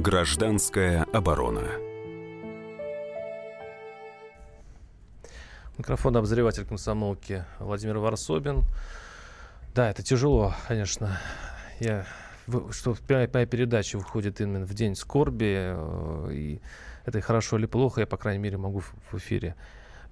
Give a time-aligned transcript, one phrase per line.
[0.00, 1.72] Гражданская оборона.
[5.76, 8.62] Микрофон обозреватель комсомолки Владимир Варсобин.
[9.74, 11.18] Да, это тяжело, конечно.
[11.80, 12.06] Я,
[12.70, 15.74] что моя, передача выходит именно в день скорби.
[15.74, 16.60] Э, и
[17.04, 19.56] это хорошо или плохо, я, по крайней мере, могу в эфире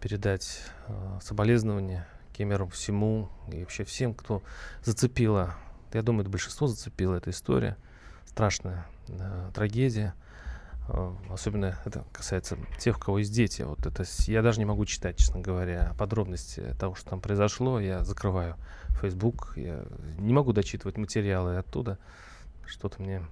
[0.01, 4.43] передать э, соболезнования Кемеру всему и вообще всем, кто
[4.83, 5.55] зацепила.
[5.93, 7.77] Я думаю, это большинство зацепила эта история.
[8.25, 10.15] Страшная э, трагедия.
[10.89, 13.63] Э, особенно это касается тех, у кого есть дети.
[13.63, 17.81] Вот это я даже не могу читать, честно говоря, подробности того, что там произошло.
[17.81, 18.57] Я закрываю
[19.01, 19.85] Facebook, я
[20.19, 21.99] не могу дочитывать материалы оттуда.
[22.67, 23.23] Что-то мне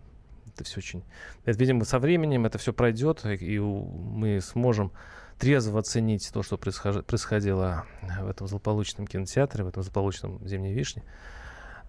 [0.55, 1.03] это все очень...
[1.45, 4.93] Это, видимо, со временем это все пройдет, и мы сможем
[5.39, 7.87] трезво оценить то, что происходило
[8.21, 11.03] в этом злополучном кинотеатре, в этом злополучном «Зимней вишне».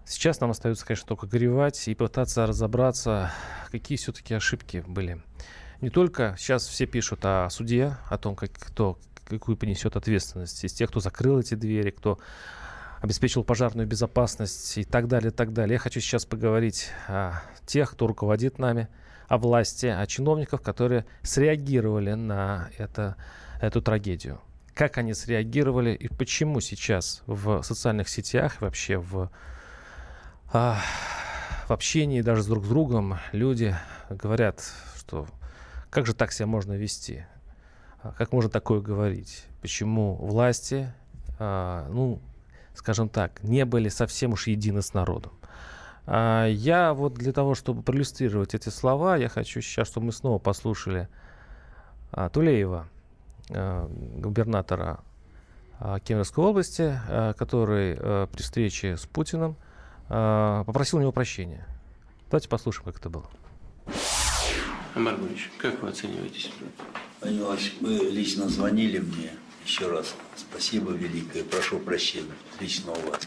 [0.06, 3.32] Сейчас нам остается, конечно, только горевать и пытаться разобраться,
[3.72, 5.20] какие все-таки ошибки были.
[5.80, 8.98] Не только сейчас все пишут о суде, о том, как, кто
[9.28, 12.20] какую понесет ответственность из тех, кто закрыл эти двери, кто
[13.00, 15.74] обеспечил пожарную безопасность и так далее, и так далее.
[15.74, 18.88] Я хочу сейчас поговорить о тех, кто руководит нами,
[19.26, 23.16] о власти, о чиновниках, которые среагировали на это,
[23.60, 24.40] эту трагедию.
[24.72, 29.30] Как они среагировали и почему сейчас в социальных сетях, вообще в,
[30.52, 30.78] а,
[31.68, 33.74] в общении даже с друг с другом люди
[34.08, 34.62] говорят,
[34.96, 35.26] что
[35.90, 37.26] как же так себя можно вести?
[38.02, 39.46] А как можно такое говорить?
[39.60, 40.92] Почему власти,
[41.38, 42.20] а, ну,
[42.74, 45.32] скажем так, не были совсем уж едины с народом?
[46.06, 50.38] А, я вот для того, чтобы проиллюстрировать эти слова, я хочу сейчас, чтобы мы снова
[50.38, 51.08] послушали
[52.12, 52.88] а, Тулеева,
[53.50, 55.00] а, губернатора
[56.04, 56.98] Кемеровской области,
[57.36, 57.96] который
[58.28, 59.56] при встрече с Путиным
[60.08, 61.66] попросил у него прощения.
[62.30, 63.28] Давайте послушаем, как это было.
[64.94, 66.70] Амар Гурич, как вы оцениваете ситуацию?
[67.20, 69.30] Владимир вы лично звонили мне
[69.64, 70.14] еще раз.
[70.36, 73.20] Спасибо великое, прошу прощения лично у вас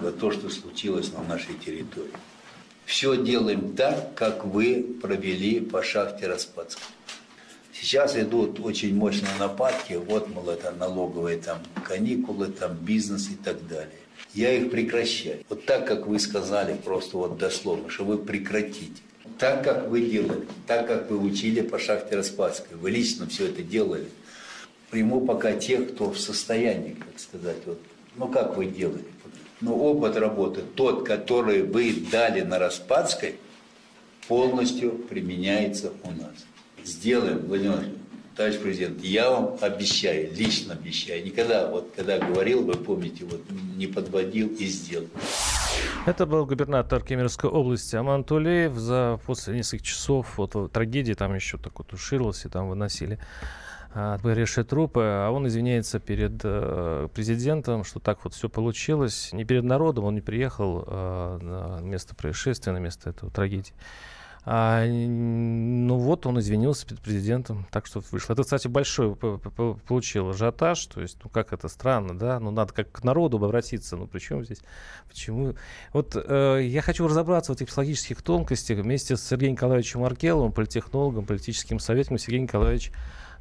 [0.00, 2.12] за то, что случилось на нашей территории.
[2.84, 6.84] Все делаем так, как вы провели по шахте Распадской.
[7.72, 13.66] Сейчас идут очень мощные нападки, вот, мол, это налоговые там каникулы, там бизнес и так
[13.66, 14.01] далее.
[14.34, 15.44] Я их прекращаю.
[15.48, 19.02] Вот так, как вы сказали, просто вот дословно, что вы прекратите.
[19.38, 22.76] Так, как вы делали, так, как вы учили по шахте Распадской.
[22.76, 24.06] Вы лично все это делали.
[24.90, 27.80] Приму пока тех, кто в состоянии, как сказать, вот,
[28.16, 29.04] ну как вы делали.
[29.60, 33.36] Но опыт работы, тот, который вы дали на Распадской,
[34.28, 36.34] полностью применяется у нас.
[36.84, 37.84] Сделаем, Владимир
[38.36, 43.42] товарищ президент, я вам обещаю, лично обещаю, никогда, вот когда говорил, вы помните, вот
[43.76, 45.08] не подводил и сделал.
[46.06, 48.74] Это был губернатор Кемеровской области Аман Тулеев.
[48.74, 53.18] За, после нескольких часов вот, трагедии там еще так вот тушировалось, и там выносили
[53.94, 59.30] отбырившие трупы, а он извиняется перед э, президентом, что так вот все получилось.
[59.32, 63.74] Не перед народом, он не приехал э, на место происшествия, на место этого трагедии.
[64.44, 68.32] А, ну вот он извинился перед президентом, так что вышло.
[68.32, 72.90] Это, кстати, большой получил ажиотаж, то есть, ну как это странно, да, ну надо как
[72.90, 74.58] к народу обратиться, ну причем здесь,
[75.08, 75.54] почему?
[75.92, 81.24] Вот э, я хочу разобраться в этих психологических тонкостях вместе с Сергеем Николаевичем Маркеловым, политтехнологом,
[81.24, 82.18] политическим советником.
[82.18, 82.90] Сергей Николаевич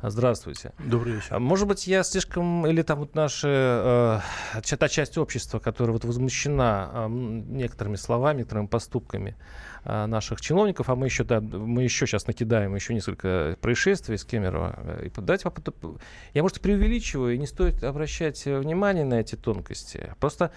[0.03, 0.73] Здравствуйте.
[0.79, 1.27] Добрый вечер.
[1.35, 4.23] А может быть, я слишком, или там вот наша,
[4.63, 10.89] э, та часть общества, которая вот возмущена э, некоторыми словами, некоторыми поступками э, наших чиновников,
[10.89, 15.01] а мы еще, да, мы еще сейчас накидаем еще несколько происшествий с Кемерово.
[15.03, 15.97] И давайте попытаем,
[16.33, 20.13] я, может, преувеличиваю, и не стоит обращать внимание на эти тонкости.
[20.19, 20.51] Просто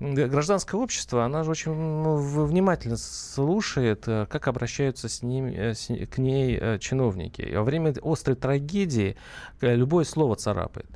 [0.00, 6.18] гражданское общество, она же очень внимательно слушает, э, как обращаются с ним, э, с, к
[6.18, 7.42] ней э, чиновники.
[7.42, 9.16] И во время острой трагедии
[9.60, 10.88] любое слово царапает.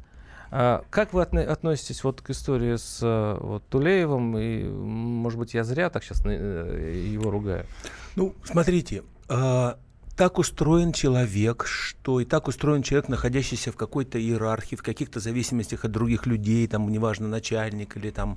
[0.51, 3.01] А как вы относитесь вот к истории с
[3.41, 4.39] вот, Тулеевым?
[4.39, 7.67] И, может быть, я зря так сейчас его ругаю?
[8.17, 9.79] Ну, смотрите, а,
[10.19, 15.85] так устроен человек, что и так устроен человек, находящийся в какой-то иерархии, в каких-то зависимостях
[15.85, 18.37] от других людей, там, неважно, начальник или там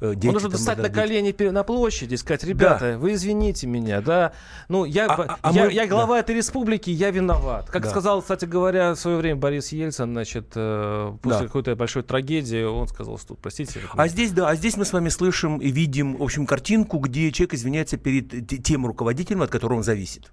[0.00, 0.26] э, дети.
[0.26, 2.98] Он должен достать на колени на площади и сказать, ребята, да.
[2.98, 4.32] вы извините меня, да,
[4.68, 5.72] ну, я, а, а я, мы...
[5.72, 6.20] я глава да.
[6.20, 7.70] этой республики, я виноват.
[7.70, 7.90] Как да.
[7.90, 11.46] сказал, кстати говоря, в свое время Борис Ельцин, значит, э, после да.
[11.46, 13.78] какой-то большой трагедии, он сказал, что, простите.
[13.92, 17.30] А здесь, да, а здесь мы с вами слышим и видим, в общем, картинку, где
[17.30, 20.32] человек извиняется перед тем руководителем, от которого он зависит.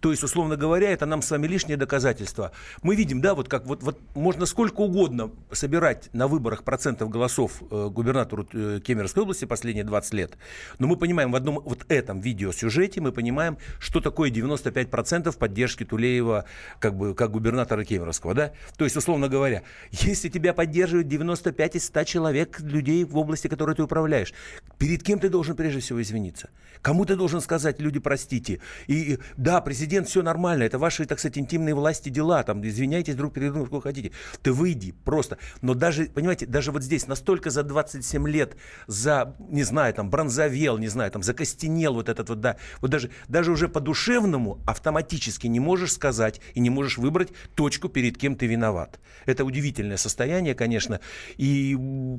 [0.00, 2.50] То есть, условно говоря, это нам с вами лишнее доказательство.
[2.82, 7.62] Мы видим, да, вот как вот, вот можно сколько угодно собирать на выборах процентов голосов
[7.70, 10.32] э, губернатору э, Кемеровской области последние 20 лет,
[10.80, 16.46] но мы понимаем в одном вот этом видеосюжете, мы понимаем, что такое 95% поддержки Тулеева
[16.80, 18.52] как бы как губернатора Кемеровского, да?
[18.76, 23.76] То есть, условно говоря, если тебя поддерживают 95 из 100 человек, людей в области, которой
[23.76, 24.34] ты управляешь,
[24.78, 26.50] перед кем ты должен прежде всего извиниться?
[26.82, 28.58] Кому ты должен сказать, люди, простите?
[28.88, 33.32] И да, президент, все нормально, это ваши, так сказать, интимные власти дела, там, извиняйтесь друг
[33.34, 34.10] перед другом, сколько хотите.
[34.42, 35.38] Ты выйди просто.
[35.62, 38.56] Но даже, понимаете, даже вот здесь настолько за 27 лет,
[38.86, 43.10] за, не знаю, там, бронзовел, не знаю, там, закостенел вот этот вот, да, вот даже,
[43.28, 48.46] даже уже по-душевному автоматически не можешь сказать и не можешь выбрать точку, перед кем ты
[48.46, 48.98] виноват.
[49.26, 51.00] Это удивительное состояние, конечно,
[51.36, 51.74] и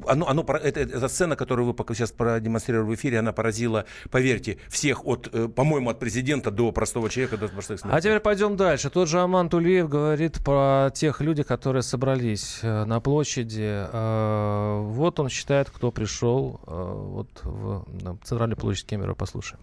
[0.07, 5.05] оно, оно, это, эта сцена, которую вы сейчас продемонстрировали в эфире, она поразила, поверьте, всех
[5.05, 7.94] от, э, по-моему, от президента до простого человека, до простых смертей.
[7.95, 8.89] А теперь пойдем дальше.
[8.89, 13.87] Тот же Аман Тулиев говорит про тех людей, которые собрались э, на площади.
[13.89, 17.85] Э, вот он считает, кто пришел вот в
[18.25, 19.13] центральную площадь Кемера.
[19.13, 19.61] Послушаем.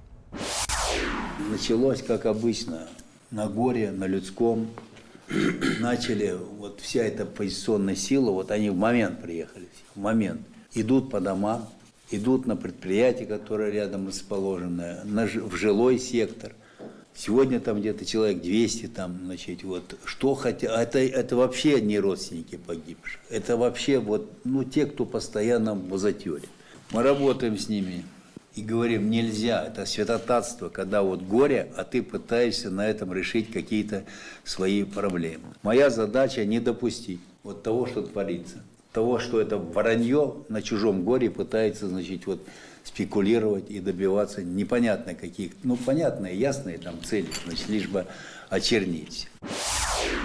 [1.50, 2.88] Началось, как обычно,
[3.30, 4.68] на горе, на людском.
[5.80, 10.40] Начали, вот вся эта позиционная сила, вот они в момент приехали, в момент.
[10.72, 11.68] Идут по домам,
[12.10, 16.54] идут на предприятия, которые рядом расположены, на, в жилой сектор.
[17.14, 22.56] Сегодня там где-то человек 200, там, значит, вот, что хотя, это, это вообще не родственники
[22.56, 26.48] погибших, это вообще вот, ну, те, кто постоянно в затере.
[26.90, 28.04] Мы работаем с ними
[28.54, 34.04] и говорим, нельзя, это святотатство, когда вот горе, а ты пытаешься на этом решить какие-то
[34.44, 35.54] свои проблемы.
[35.62, 38.62] Моя задача не допустить вот того, что творится
[38.92, 42.46] того, что это воронье на чужом горе пытается, значит, вот
[42.84, 48.06] спекулировать и добиваться непонятно каких, ну, понятные, ясные там цели, значит, лишь бы
[48.50, 49.28] очернить.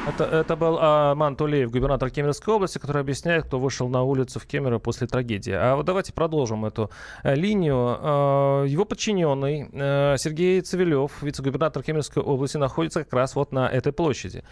[0.08, 4.46] Это, это был Аман Тулеев, губернатор Кемеровской области, который объясняет, кто вышел на улицу в
[4.46, 5.52] Кемерово после трагедии.
[5.52, 6.90] А вот давайте продолжим эту
[7.24, 7.98] э, линию.
[8.00, 13.92] Э, его подчиненный э, Сергей Цивилев, вице-губернатор Кемеровской области, находится как раз вот на этой
[13.92, 14.44] площади.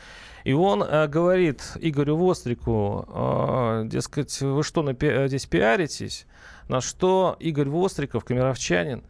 [0.43, 4.85] И он э, говорит Игорю Вострику, дескать, вы что,
[5.27, 6.27] здесь пиаритесь?
[6.67, 9.03] На что Игорь Востриков, камеровчанин,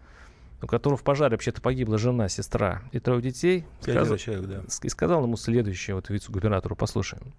[0.61, 4.61] у которого в пожаре вообще-то погибла жена, сестра и трое детей, сказал, человек, да.
[4.81, 7.33] и сказал ему следующее, вот вице-губернатору, послушаем.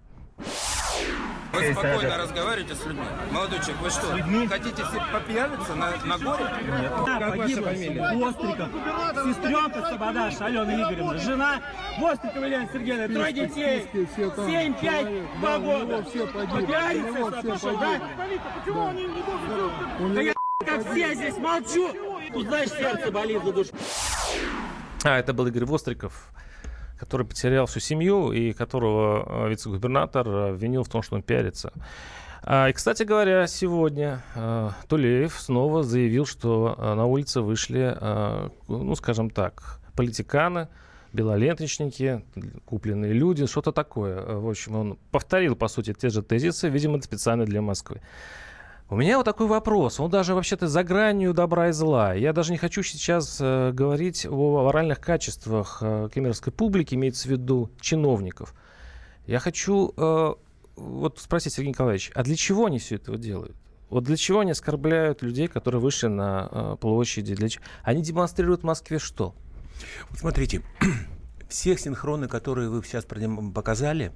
[1.57, 3.05] Вы спокойно разговариваете с людьми.
[3.31, 4.47] Молодой человек, вы что, людьми?
[4.47, 6.45] хотите все попьяниться на, на горе?
[6.79, 6.91] Нет.
[7.05, 8.13] Да, как ваша фамилия?
[8.15, 8.69] Востриков.
[9.25, 11.17] Сестренка Сабадаш, Алена Игоревна.
[11.17, 11.61] Жена
[11.99, 13.07] Вострикова Елена Сергеевна.
[13.07, 13.89] Трое детей.
[14.15, 16.03] Семь, пять, два года.
[16.03, 18.01] Попьяниться, пошел, да?
[18.59, 20.13] Почему он не должен?
[20.13, 20.33] Да я
[20.65, 21.93] как все здесь молчу.
[22.33, 23.71] Тут, знаешь, сердце болит за душу.
[25.03, 26.31] А, это был Игорь Востриков
[26.97, 31.71] который потерял всю семью и которого э, вице-губернатор э, обвинил в том, что он пиарится.
[32.43, 37.97] А, и, кстати говоря, сегодня э, Тулеев снова заявил, что на улице вышли,
[38.67, 40.67] ну, скажем так, политиканы,
[41.13, 42.23] белоленточники,
[42.65, 44.21] купленные люди, что-то такое.
[44.21, 48.01] В общем, он повторил, по сути, те же тезисы, видимо, специально для Москвы.
[48.89, 49.99] У меня вот такой вопрос.
[49.99, 52.13] Он даже вообще-то за гранью добра и зла.
[52.13, 57.31] Я даже не хочу сейчас э, говорить о моральных качествах э, кемеровской публики, имеется в
[57.31, 58.53] виду чиновников.
[59.25, 60.33] Я хочу э,
[60.77, 63.57] вот спросить, Сергей Николаевич, а для чего они все это делают?
[63.89, 67.35] Вот для чего они оскорбляют людей, которые вышли на э, площади?
[67.35, 67.49] Для...
[67.83, 69.35] Они демонстрируют в Москве что?
[70.09, 70.63] Вот смотрите,
[71.47, 74.11] всех синхроны, которые вы сейчас показали,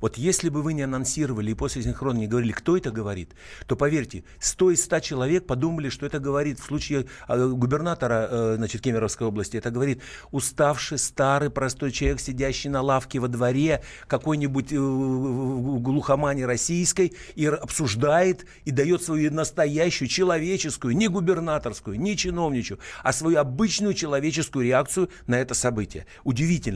[0.00, 3.32] вот если бы вы не анонсировали и после синхрона не говорили, кто это говорит,
[3.66, 8.54] то поверьте, 100 из 100 человек подумали, что это говорит в случае а, губернатора э,
[8.56, 14.72] значит, Кемеровской области, это говорит уставший, старый, простой человек, сидящий на лавке во дворе какой-нибудь
[14.72, 23.12] э, глухомани российской и обсуждает и дает свою настоящую человеческую, не губернаторскую, не чиновничью, а
[23.12, 26.06] свою обычную человеческую реакцию на это событие.
[26.24, 26.75] Удивительно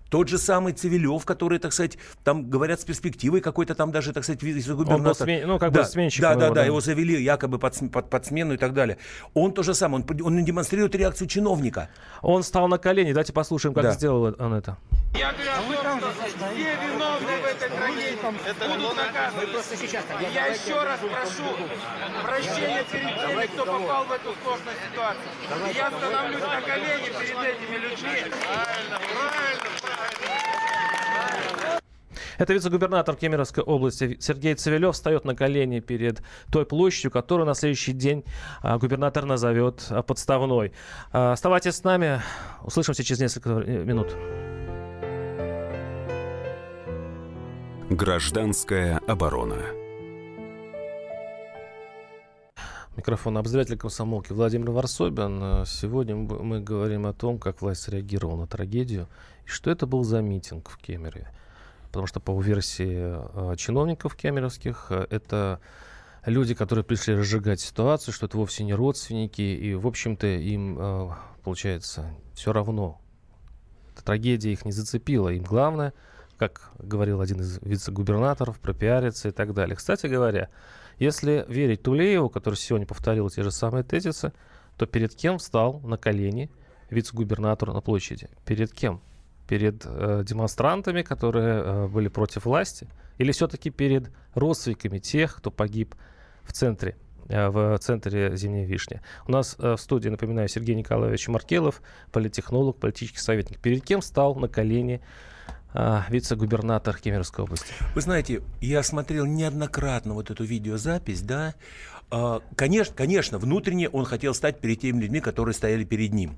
[0.11, 4.25] Тот же самый Цивилев, который, так сказать, там говорят с перспективой какой-то там даже, так
[4.25, 5.25] сказать, губернатор.
[5.25, 5.47] смен...
[5.47, 6.21] Ну, как да, бы сменщик.
[6.21, 8.97] Да, да, да, да, его завели якобы под, под, под смену и так далее.
[9.33, 11.89] Он то же самое, он, он демонстрирует реакцию чиновника.
[12.21, 13.91] Он стал на колени, давайте послушаем, как да.
[13.93, 14.77] сделал он это.
[15.13, 19.47] Я говорю о том, что все виновны в этой трагедии будут наказаны.
[20.33, 21.43] Я еще раз прошу
[22.21, 25.73] прощения перед теми, кто попал в эту сложную ситуацию.
[25.73, 28.33] Я становлюсь на колени перед этими людьми.
[28.41, 30.00] Правильно, правильно.
[32.41, 37.93] Это вице-губернатор Кемеровской области Сергей Цивилев встает на колени перед той площадью, которую на следующий
[37.93, 38.23] день
[38.63, 40.71] а, губернатор назовет а, подставной.
[41.11, 42.19] А, оставайтесь с нами.
[42.63, 44.15] Услышимся через несколько э, минут.
[47.91, 49.80] Гражданская оборона.
[52.97, 55.65] Микрофон обозревателя комсомолки Владимир Варсобин.
[55.65, 59.07] Сегодня мы говорим о том, как власть среагировала на трагедию
[59.45, 61.31] и что это был за митинг в Кемерове.
[61.87, 65.61] Потому что по версии э, чиновников кемеровских э, это
[66.25, 71.09] люди, которые пришли разжигать ситуацию, что это вовсе не родственники, и, в общем-то, им, э,
[71.45, 72.99] получается, все равно.
[73.93, 75.29] Эта трагедия их не зацепила.
[75.29, 75.93] Им главное,
[76.37, 79.77] как говорил один из вице-губернаторов, пропиариться и так далее.
[79.77, 80.49] Кстати говоря,
[81.01, 84.31] если верить Тулееву, который сегодня повторил те же самые тезисы,
[84.77, 86.49] то перед кем встал на колени
[86.89, 88.29] вице-губернатор на площади?
[88.45, 89.01] Перед кем?
[89.51, 95.93] перед э, демонстрантами, которые э, были против власти, или все-таки перед родственниками тех, кто погиб
[96.43, 96.95] в центре,
[97.27, 99.01] э, в центре Зимней Вишни.
[99.27, 101.81] У нас э, в студии, напоминаю, Сергей Николаевич Маркелов,
[102.13, 103.59] политтехнолог, политический советник.
[103.59, 105.01] Перед кем стал на колени
[106.09, 107.67] вице-губернатор Кемеровской области?
[107.95, 111.55] Вы знаете, я смотрел неоднократно вот эту видеозапись, да,
[112.11, 116.37] а, Конечно, конечно, внутренне он хотел стать перед теми людьми, которые стояли перед ним.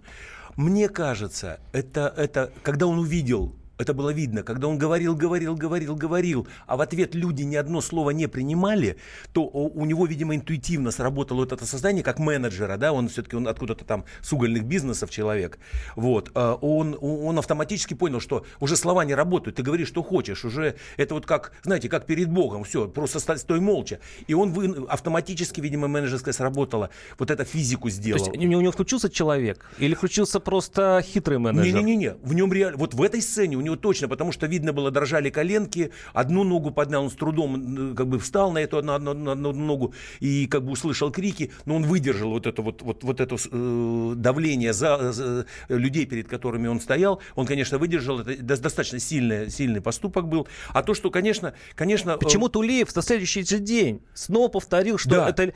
[0.56, 5.96] Мне кажется, это, это когда он увидел это было видно, когда он говорил, говорил, говорил,
[5.96, 8.98] говорил, а в ответ люди ни одно слово не принимали,
[9.34, 13.48] то у него, видимо, интуитивно сработало вот это создание как менеджера, да, он все-таки он
[13.48, 15.58] откуда-то там с угольных бизнесов человек,
[15.96, 20.46] вот, а он, он автоматически понял, что уже слова не работают, ты говоришь, что хочешь,
[20.46, 24.86] уже это вот как, знаете, как перед Богом, все, просто стой молча, и он вы,
[24.88, 28.24] автоматически, видимо, менеджерская сработала, вот это физику сделал.
[28.24, 31.74] То есть у него включился человек или включился просто хитрый менеджер?
[31.74, 35.30] Не-не-не, в нем реально, вот в этой сцене него точно, потому что видно было, дрожали
[35.30, 39.52] коленки, одну ногу поднял, он с трудом как бы встал на эту на, на одну
[39.54, 43.36] ногу и как бы услышал крики, но он выдержал вот это вот, вот, вот это
[43.36, 49.50] э, давление за, за людей, перед которыми он стоял, он, конечно, выдержал, это достаточно сильный,
[49.50, 52.12] сильный поступок был, а то, что, конечно, конечно...
[52.12, 55.30] Э, Почему Тулеев на следующий же день снова повторил, что да.
[55.30, 55.54] это,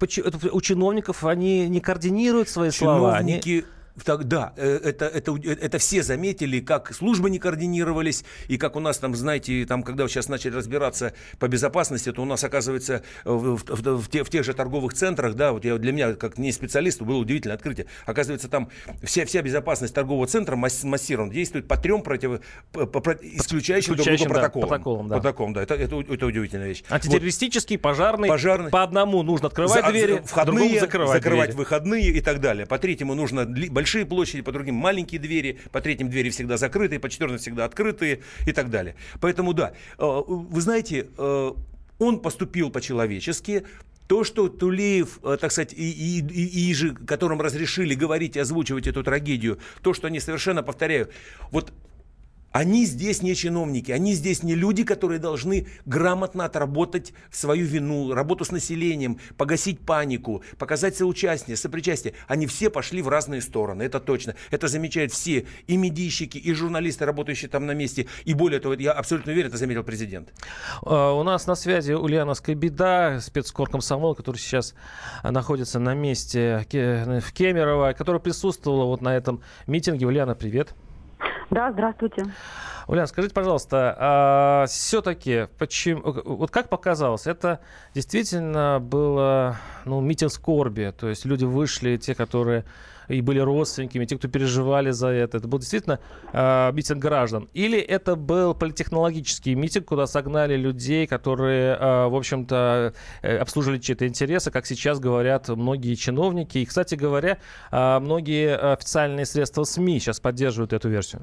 [0.00, 3.00] это у чиновников они не координируют свои Чиновники...
[3.00, 3.64] слова, они
[4.04, 8.80] так, да, э, это, это, это все заметили, как службы не координировались, и как у
[8.80, 13.56] нас там, знаете, там, когда сейчас начали разбираться по безопасности, то у нас, оказывается, в,
[13.56, 16.38] в, в, в, те, в тех же торговых центрах, да, вот я, для меня, как
[16.38, 17.86] не специалисту, было удивительное открытие.
[18.06, 18.68] Оказывается, там
[19.02, 22.40] вся, вся безопасность торгового центра массирована, действует по трем против,
[22.72, 24.62] по, по, исключающим, друг друга протоколам.
[24.62, 25.14] Да, протоколам, да.
[25.16, 25.62] Протоколам, да.
[25.62, 26.84] Это, это, это удивительная вещь.
[26.88, 27.82] Антитеррористический, вот.
[27.82, 31.58] пожарный, пожарный, по одному нужно открывать За, двери, входные, закрывать, закрывать двери.
[31.58, 32.66] выходные и так далее.
[32.66, 37.08] По третьему нужно большие площади, по другим маленькие двери, по третьим двери всегда закрытые, по
[37.08, 38.94] четвертым всегда открытые и так далее.
[39.20, 41.52] Поэтому да, э, вы знаете, э,
[41.98, 43.64] он поступил по-человечески,
[44.06, 48.40] то, что Тулеев, э, так сказать, и, и, и, и же, которым разрешили говорить и
[48.40, 51.10] озвучивать эту трагедию, то, что они совершенно, повторяю,
[51.52, 51.72] вот
[52.52, 58.44] они здесь не чиновники, они здесь не люди, которые должны грамотно отработать свою вину, работу
[58.44, 62.14] с населением, погасить панику, показать соучастие, сопричастие.
[62.26, 64.34] Они все пошли в разные стороны, это точно.
[64.50, 68.06] Это замечают все, и медийщики, и журналисты, работающие там на месте.
[68.24, 70.32] И более того, я абсолютно уверен, это заметил президент.
[70.82, 74.74] А, у нас на связи Ульяновская беда, спецкор комсомол, который сейчас
[75.22, 80.06] находится на месте в Кемерово, которая присутствовала вот на этом митинге.
[80.06, 80.74] Ульяна, привет.
[81.50, 82.26] Да, здравствуйте.
[82.86, 87.60] Ульяна, скажите, пожалуйста, а все-таки, почему, вот как показалось, это
[87.94, 92.64] действительно было ну, митинг скорби, то есть люди вышли, те, которые
[93.10, 95.38] и были родственниками, те, кто переживали за это.
[95.38, 95.98] Это был действительно
[96.32, 97.48] э, митинг граждан.
[97.54, 104.06] Или это был политехнологический митинг, куда согнали людей, которые, э, в общем-то, э, обслуживали чьи-то
[104.06, 106.58] интересы, как сейчас говорят многие чиновники.
[106.58, 107.38] И, кстати говоря,
[107.72, 111.22] э, многие официальные средства СМИ сейчас поддерживают эту версию.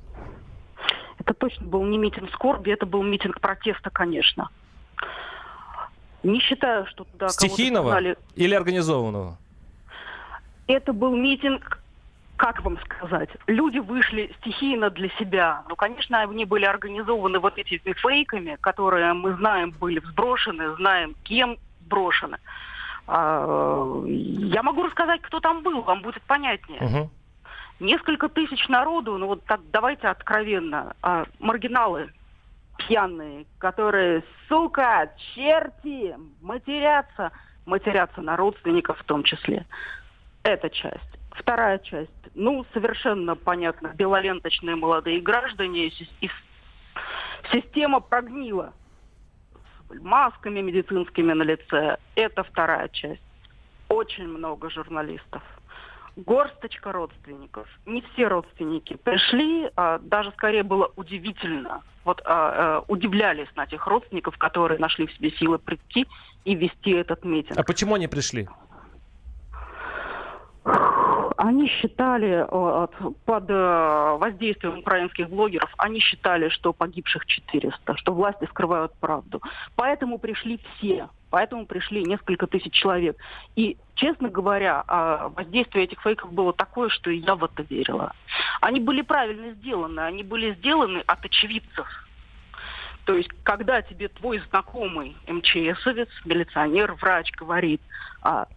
[1.20, 4.50] Это точно был не митинг скорби, это был митинг протеста, конечно.
[6.24, 9.38] Не считаю, что туда Стихийного или организованного?
[10.68, 11.80] Это был митинг,
[12.38, 15.64] как вам сказать, люди вышли стихийно для себя.
[15.68, 21.58] Ну, конечно, они были организованы вот этими фейками, которые мы знаем были сброшены, знаем, кем
[21.82, 22.38] сброшены.
[23.08, 26.82] А, я могу рассказать, кто там был, вам будет понятнее.
[26.82, 27.10] Угу.
[27.80, 32.12] Несколько тысяч народу, ну вот так давайте откровенно, а, маргиналы
[32.78, 37.32] пьяные, которые, сука, черти, матерятся,
[37.66, 39.66] матерятся на родственников в том числе.
[40.48, 41.04] Эта часть.
[41.32, 42.10] Вторая часть.
[42.34, 46.30] Ну, совершенно понятно, белоленточные молодые граждане, и
[47.52, 48.72] система прогнила
[49.90, 51.98] масками медицинскими на лице.
[52.16, 53.22] Это вторая часть.
[53.90, 55.44] Очень много журналистов.
[56.16, 57.68] горсточка родственников.
[57.86, 61.84] Не все родственники пришли, а даже скорее было удивительно.
[62.06, 66.08] Вот а, а, удивлялись на тех родственников, которые нашли в себе силы прийти
[66.46, 67.60] и вести этот митинг.
[67.60, 68.48] А почему они пришли?
[71.38, 72.88] Они считали, э,
[73.26, 79.42] под э, воздействием украинских блогеров, они считали, что погибших 400, что власти скрывают правду.
[79.76, 83.18] Поэтому пришли все, поэтому пришли несколько тысяч человек.
[83.56, 88.14] И, честно говоря, а, воздействие этих фейков было такое, что я в это верила.
[88.60, 91.88] Они были правильно сделаны, они были сделаны от очевидцев.
[93.06, 97.80] То есть, когда тебе твой знакомый МЧСовец, милиционер, врач говорит,
[98.24, 98.48] а,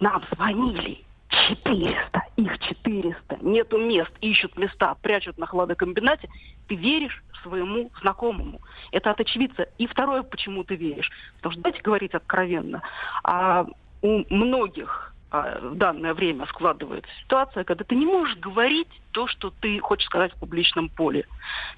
[0.00, 1.04] нам звонили,
[1.48, 6.28] 400, их 400, нету мест, ищут места, прячут на хладокомбинате,
[6.68, 8.60] ты веришь своему знакомому.
[8.92, 9.68] Это от очевидца.
[9.78, 11.10] И второе, почему ты веришь.
[11.36, 12.82] Потому что, давайте говорить откровенно,
[13.24, 13.66] а
[14.02, 19.50] у многих а, в данное время складывается ситуация, когда ты не можешь говорить то, что
[19.60, 21.26] ты хочешь сказать в публичном поле.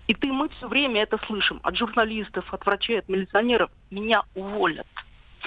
[0.09, 3.71] И ты, мы все время это слышим от журналистов, от врачей, от милиционеров.
[3.91, 4.87] Меня уволят.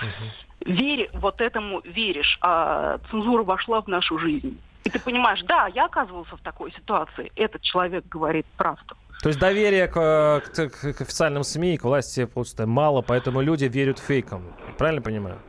[0.01, 0.73] Угу.
[0.73, 4.59] Вере, вот этому веришь, а цензура вошла в нашу жизнь.
[4.83, 8.95] И ты понимаешь, да, я оказывался в такой ситуации, этот человек говорит правду.
[9.21, 13.99] То есть доверия к, к, к официальным СМИ, к власти просто мало, поэтому люди верят
[13.99, 14.53] фейкам.
[14.77, 15.39] Правильно понимаю?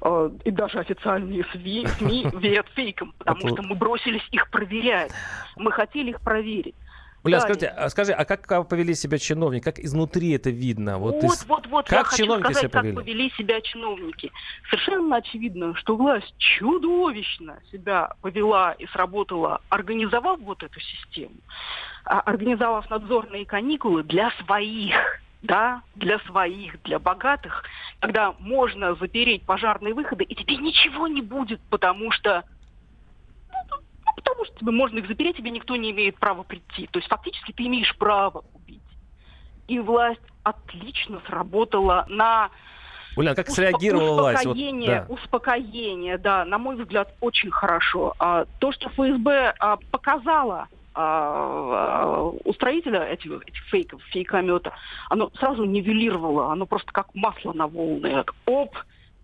[0.00, 5.12] А, и даже официальные СМИ, СМИ верят фейкам, потому что мы бросились их проверять.
[5.56, 6.74] Мы хотели их проверить.
[7.22, 9.62] Уля, да, скажите, а, скажи, а как повели себя чиновники?
[9.62, 10.98] Как изнутри это видно?
[10.98, 11.44] Вот, вот, из...
[11.46, 12.94] вот, вот как я хочу сказать, себя повели?
[12.94, 14.32] как повели себя чиновники.
[14.70, 21.34] Совершенно очевидно, что власть чудовищно себя повела и сработала, организовав вот эту систему,
[22.06, 24.94] а, организовав надзорные каникулы для своих
[25.42, 27.64] да, для своих, для богатых,
[28.00, 32.44] когда можно запереть пожарные выходы, и тебе ничего не будет, потому что
[34.20, 36.86] потому что тебе можно их запереть, тебе никто не имеет права прийти.
[36.86, 38.80] То есть фактически ты имеешь право убить.
[39.66, 42.50] И власть отлично сработала на
[43.16, 44.46] Улян, как среагировала власть?
[44.46, 45.14] Успокоение, вот, да.
[45.14, 48.14] успокоение, да, на мой взгляд, очень хорошо.
[48.20, 54.72] А, то, что ФСБ а, показала а, а, устроителя этих, этих фейков, фейкомета,
[55.08, 58.24] оно сразу нивелировало, оно просто как масло на волны.
[58.46, 58.76] Оп,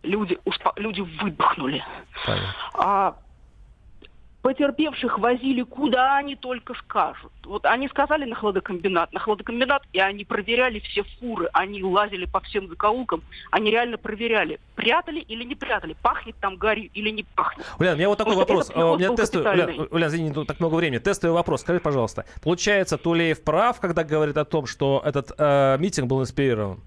[0.02, 1.84] люди, успо- люди выдохнули.
[2.26, 2.54] Понятно.
[2.74, 3.16] А,
[4.46, 7.32] потерпевших возили куда они только скажут.
[7.44, 12.38] Вот они сказали на хладокомбинат, на хладокомбинат, и они проверяли все фуры, они лазили по
[12.38, 17.66] всем закоулкам, они реально проверяли, прятали или не прятали, пахнет там гарью или не пахнет.
[17.80, 18.70] Улян, у меня вот такой вопрос.
[18.72, 21.00] А, у меня тестовый, Улян, Улян, извини, тут так много времени.
[21.00, 22.24] Тестовый вопрос, скажи, пожалуйста.
[22.40, 26.78] Получается, Тулеев прав, когда говорит о том, что этот э, митинг был инспирирован?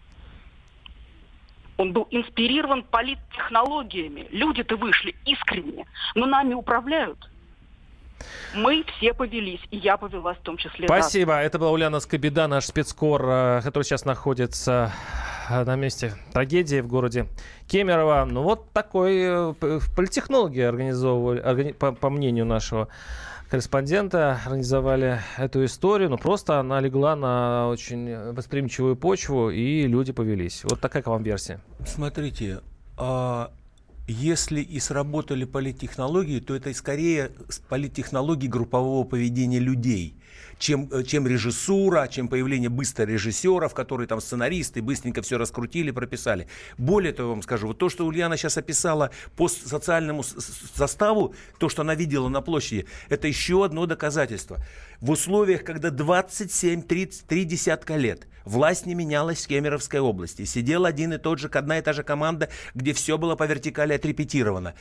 [1.76, 4.28] Он был инспирирован политтехнологиями.
[4.32, 7.29] Люди-то вышли искренне, но нами управляют.
[8.56, 10.88] Мы все повелись, и я повелась в том числе.
[10.88, 11.34] Спасибо.
[11.34, 11.42] Да.
[11.42, 14.92] Это была Ульяна Скобеда, наш спецкор, э, который сейчас находится
[15.50, 17.28] э, на месте трагедии в городе
[17.68, 18.26] Кемерово.
[18.30, 19.54] Ну вот такой э,
[19.96, 22.88] политтехнологи организовывали, органи, по, по мнению нашего
[23.50, 30.64] корреспондента, организовали эту историю, но просто она легла на очень восприимчивую почву, и люди повелись.
[30.64, 31.60] Вот такая к вам версия.
[31.86, 32.62] Смотрите,
[32.98, 33.52] а
[34.10, 37.32] если и сработали политтехнологии, то это скорее
[37.70, 40.19] политтехнологии группового поведения людей
[40.60, 46.48] чем, э, чем режиссура, чем появление быстро режиссеров, которые там сценаристы быстренько все раскрутили, прописали.
[46.78, 51.70] Более того, я вам скажу, вот то, что Ульяна сейчас описала по социальному составу, то,
[51.70, 54.60] что она видела на площади, это еще одно доказательство.
[55.00, 61.18] В условиях, когда 27-33 десятка лет власть не менялась в Кемеровской области, сидел один и
[61.18, 64.74] тот же, одна и та же команда, где все было по вертикали отрепетировано.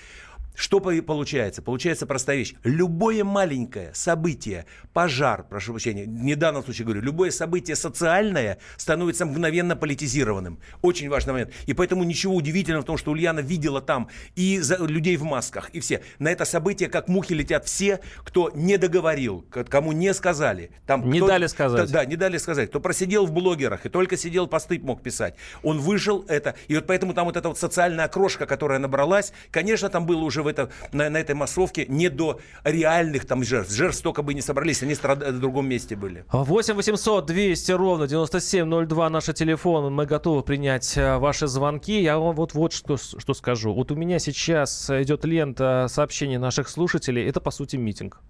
[0.59, 1.63] Что получается?
[1.63, 2.55] Получается простая вещь.
[2.65, 9.25] Любое маленькое событие, пожар, прошу прощения, не в данном случае говорю, любое событие социальное становится
[9.25, 10.59] мгновенно политизированным.
[10.83, 11.53] Очень важный момент.
[11.67, 15.71] И поэтому ничего удивительного в том, что Ульяна видела там и за, людей в масках,
[15.71, 16.03] и все.
[16.19, 20.73] На это событие как мухи летят все, кто не договорил, кому не сказали.
[20.89, 21.89] Там, не кто, дали сказать.
[21.93, 22.71] Да, не дали сказать.
[22.71, 25.37] Кто просидел в блогерах и только сидел посты мог писать.
[25.63, 26.57] Он вышел это.
[26.67, 30.48] И вот поэтому там вот эта вот социальная окрошка, которая набралась, конечно, там было уже
[30.49, 33.73] это, на, на этой массовке не до реальных там жертв.
[33.73, 35.19] Жертв столько бы не собрались, они страд...
[35.23, 36.25] в другом месте были.
[36.33, 39.93] 8 800 200 ровно 9702 наш телефон.
[39.93, 42.01] Мы готовы принять э, ваши звонки.
[42.01, 43.73] Я вам вот, вот что, что скажу.
[43.73, 47.29] Вот у меня сейчас идет лента сообщений наших слушателей.
[47.29, 48.21] Это, по сути, митинг.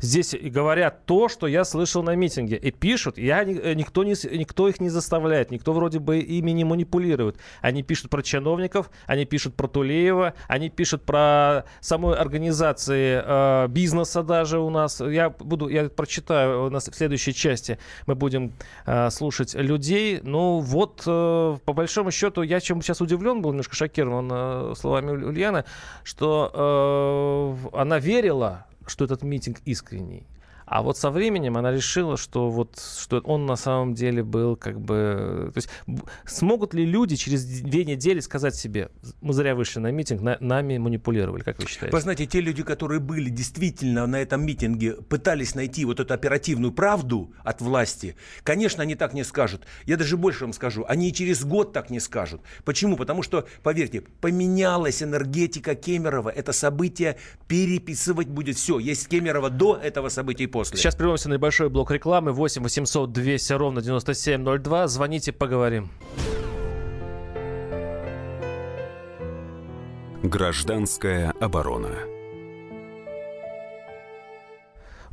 [0.00, 2.56] Здесь говорят то, что я слышал на митинге.
[2.56, 6.64] И пишут, я, э, никто, не, никто их не заставляет, никто вроде бы ими не
[6.64, 7.36] манипулирует.
[7.60, 14.22] Они пишут про чиновников, они пишут про Тулеева, они пишут про самой организации э, бизнеса
[14.22, 15.00] даже у нас.
[15.00, 17.78] Я буду, я прочитаю у нас в следующей части.
[18.06, 18.52] Мы будем
[18.86, 20.20] э, слушать людей.
[20.22, 25.10] Ну вот, э, по большому счету, я чем сейчас удивлен был, немножко шокирован э, словами
[25.10, 25.64] Ульяны,
[26.04, 30.26] что э, она верила, что этот митинг искренний.
[30.66, 34.80] А вот со временем она решила, что вот что он на самом деле был как
[34.80, 35.52] бы...
[35.54, 35.68] То есть
[36.24, 40.78] смогут ли люди через две недели сказать себе, мы зря вышли на митинг, на, нами
[40.78, 41.94] манипулировали, как вы считаете?
[41.94, 46.72] Вы знаете, те люди, которые были действительно на этом митинге, пытались найти вот эту оперативную
[46.72, 49.66] правду от власти, конечно, они так не скажут.
[49.84, 52.40] Я даже больше вам скажу, они и через год так не скажут.
[52.64, 52.96] Почему?
[52.96, 56.30] Потому что, поверьте, поменялась энергетика Кемерова.
[56.30, 58.80] Это событие переписывать будет все.
[58.80, 60.78] Есть Кемерова до этого события после.
[60.78, 62.32] Сейчас прервемся на небольшой блок рекламы.
[62.32, 64.88] 8 800 200 ровно 9702.
[64.88, 65.90] Звоните, поговорим.
[70.22, 71.90] Гражданская оборона.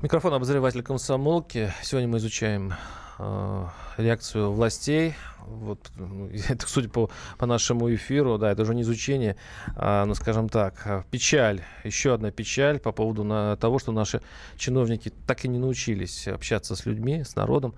[0.01, 1.73] Микрофон обозреватель комсомолки.
[1.81, 2.73] Сегодня мы изучаем
[3.19, 3.65] э,
[3.97, 5.13] реакцию властей
[5.47, 9.35] вот, ну, это, судя по, по нашему эфиру, да, это уже не изучение,
[9.75, 14.21] а, ну, скажем так, а, печаль, еще одна печаль по поводу на, того, что наши
[14.57, 17.75] чиновники так и не научились общаться с людьми, с народом,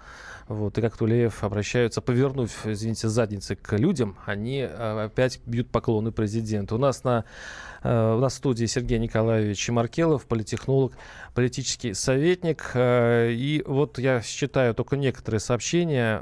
[0.47, 6.12] вот, и как Тулеев обращаются, повернув, извините, задницы к людям, они а, опять бьют поклоны
[6.12, 6.75] президенту.
[6.75, 7.25] У нас на
[7.84, 10.93] у нас в студии Сергей Николаевич Маркелов, политехнолог,
[11.36, 12.71] политический советник.
[12.75, 16.19] И вот я считаю только некоторые сообщения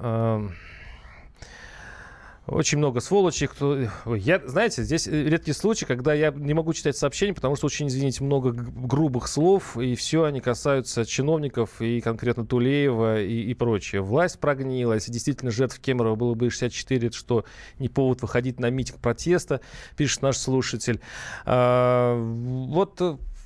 [2.45, 3.47] очень много сволочей.
[3.47, 3.77] Кто...
[4.05, 8.23] Я, знаете, здесь редкий случай, когда я не могу читать сообщения, потому что очень, извините,
[8.23, 14.01] много грубых слов, и все они касаются чиновников и конкретно Тулеева и, и прочее.
[14.01, 14.93] Власть прогнила.
[14.93, 17.45] Если действительно жертв Кемерова было бы 64, это что,
[17.79, 19.61] не повод выходить на митинг протеста,
[19.95, 20.99] пишет наш слушатель.
[21.45, 23.01] А, вот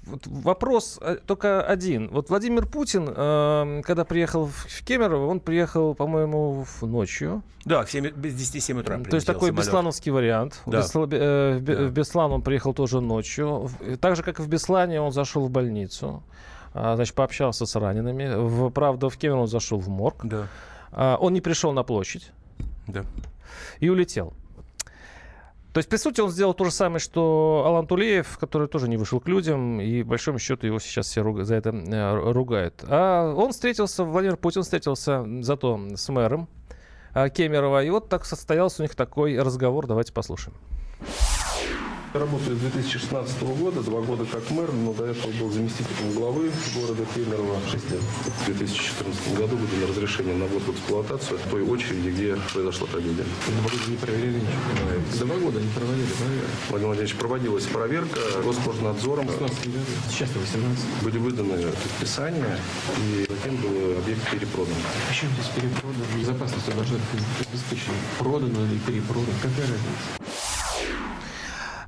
[0.08, 2.10] вот вопрос э, только один.
[2.10, 7.44] Вот Владимир Путин, э, когда приехал в Кемерово, он приехал, по-моему, ночью.
[7.66, 9.66] Да, в 7, без 10 7 утра То есть такой самолет.
[9.66, 10.62] беслановский вариант.
[10.66, 10.82] Да.
[10.82, 11.74] В, Бесла, э, в, да.
[11.74, 13.70] в Беслан он приехал тоже ночью.
[14.00, 16.24] Так же, как и в Беслане, он зашел в больницу.
[16.74, 18.36] А, значит, пообщался с ранеными.
[18.36, 20.22] В, правда, в Кемерово он зашел в морг.
[20.24, 20.48] Да.
[20.92, 22.32] А, он не пришел на площадь.
[22.88, 23.04] Да.
[23.80, 24.34] И улетел.
[25.78, 28.98] То есть, по сути, он сделал то же самое, что Алан Тулеев, который тоже не
[28.98, 32.84] вышел к людям, и, по большому счету, его сейчас все за это э, ругают.
[32.88, 36.50] А он встретился, Владимир Путин встретился зато с мэром
[37.14, 39.86] э, Кемерова, и вот так состоялся у них такой разговор.
[39.86, 40.58] Давайте послушаем.
[42.14, 47.04] Работаю с 2016 года, два года как мэр, но до этого был заместителем главы города
[47.14, 48.00] Кемерово 6 лет.
[48.00, 53.26] В 2014 году выдали разрешение на ввод в эксплуатацию в той очереди, где произошла трагедия.
[53.48, 55.26] Два года не проверили ничего?
[55.26, 56.48] Два года не проводили проверку.
[56.70, 59.28] Владимир Владимирович, проводилась проверка Роскожнадзором.
[59.28, 59.58] 16
[60.10, 60.86] Сейчас 18.
[61.04, 62.58] Были выданы предписания,
[63.04, 64.76] и затем был объект перепродан.
[65.10, 66.04] Почему здесь перепродан?
[66.18, 67.96] Безопасность должна быть обеспечена.
[68.18, 69.36] Продано или перепродан?
[69.42, 70.18] Какая разница?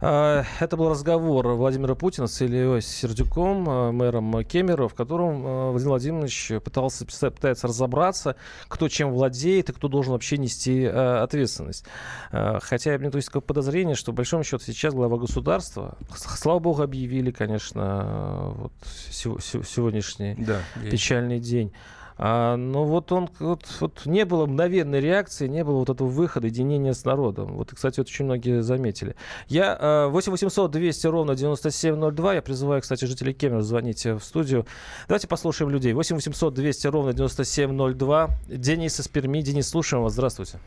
[0.01, 5.71] А, это был разговор Владимира Путина с Ильей Сердюком, а, мэром Кемера, в котором а,
[5.71, 8.35] Владимир Владимирович пытался, пытается разобраться,
[8.67, 11.85] кто чем владеет и кто должен вообще нести ответственность.
[12.31, 16.81] Хотя меня то есть такое подозрение, что, в большом счету, сейчас глава государства, слава богу,
[16.81, 18.71] объявили, конечно, вот
[19.09, 20.59] сегодняшний да,
[20.89, 21.73] печальный день.
[22.21, 26.47] А, но вот он вот, вот не было мгновенной реакции, не было вот этого выхода,
[26.47, 27.53] единения с народом.
[27.53, 29.15] Вот, кстати, вот очень многие заметили.
[29.47, 32.34] Я 8 800 200 ровно 9702.
[32.34, 34.65] Я призываю, кстати, жителей Кемера звонить в студию.
[35.08, 35.93] Давайте послушаем людей.
[35.93, 38.29] 8 800 200 ровно 9702.
[38.47, 39.41] Денис из Перми.
[39.41, 40.12] Денис, слушаем вас.
[40.12, 40.60] Здравствуйте.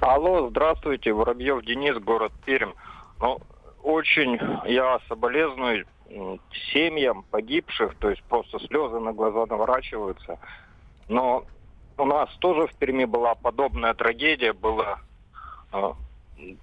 [0.00, 1.12] Алло, здравствуйте.
[1.12, 2.70] Воробьев Денис, город Пермь.
[3.20, 3.40] Ну,
[3.82, 4.38] очень
[4.70, 5.84] я соболезную
[6.72, 10.38] семьям погибших, то есть просто слезы на глаза наворачиваются.
[11.08, 11.44] Но
[11.98, 15.00] у нас тоже в Перми была подобная трагедия, было
[15.72, 15.92] э,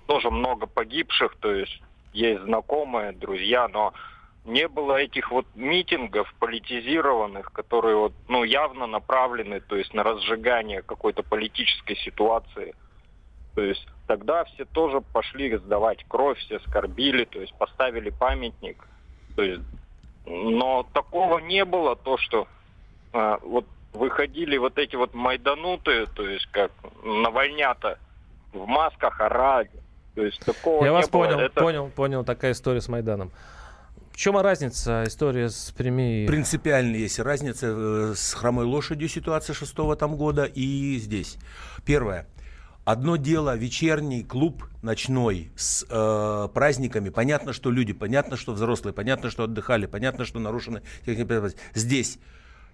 [0.07, 1.81] тоже много погибших, то есть
[2.13, 3.93] есть знакомые, друзья, но
[4.45, 10.81] не было этих вот митингов политизированных, которые вот, ну, явно направлены, то есть на разжигание
[10.81, 12.75] какой-то политической ситуации.
[13.55, 18.85] То есть тогда все тоже пошли сдавать кровь, все скорбили, то есть поставили памятник.
[19.35, 19.63] То есть,
[20.25, 22.47] но такого не было, то, что
[23.13, 26.71] э, вот выходили вот эти вот майдануты, то есть как
[27.03, 27.99] навальнята
[28.51, 29.71] в масках орали.
[30.15, 31.23] То есть такого Я не вас было.
[31.23, 31.61] понял, Это...
[31.61, 33.31] понял, понял, такая история с Майданом.
[34.11, 36.27] В чем разница история с Перми?
[36.27, 41.37] Принципиально есть разница э, с хромой лошадью ситуация шестого там года и здесь.
[41.83, 42.27] Первое.
[42.85, 47.09] Одно дело вечерний клуб ночной с э, праздниками.
[47.09, 50.83] Понятно, что люди, понятно, что взрослые, понятно, что отдыхали, понятно, что нарушены.
[51.73, 52.19] Здесь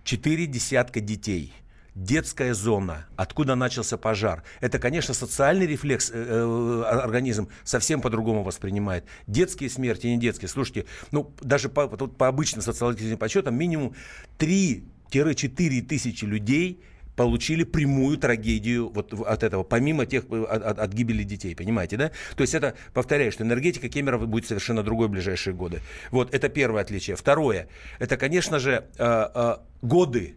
[0.04, 1.54] четыре десятка детей.
[1.96, 4.44] Детская зона, откуда начался пожар.
[4.62, 9.04] Это, конечно, социальный рефлекс э, э, организм совсем по-другому воспринимает.
[9.28, 10.48] Детские смерти, не детские.
[10.48, 13.96] Слушайте, ну даже по, тут по обычным социологическим подсчетам минимум
[14.38, 16.82] 3-4 тысячи людей
[17.20, 21.98] получили прямую трагедию вот от этого, помимо тех, э, от, от, от гибели детей, понимаете,
[21.98, 22.12] да?
[22.38, 25.82] То есть это, повторяю, что энергетика Кемерово будет совершенно другой в ближайшие годы.
[26.12, 27.18] Вот, это первое отличие.
[27.18, 27.68] Второе,
[28.00, 30.36] это, конечно же, э, э, годы,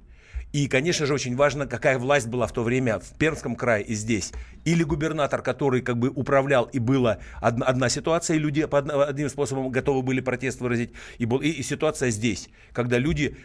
[0.52, 3.94] и, конечно же, очень важно, какая власть была в то время в Пермском крае и
[3.94, 4.32] здесь.
[4.64, 9.28] Или губернатор, который как бы управлял, и была одна, одна ситуация, и люди по одним
[9.28, 13.36] способом готовы были протест выразить, и, был, и, и ситуация здесь, когда люди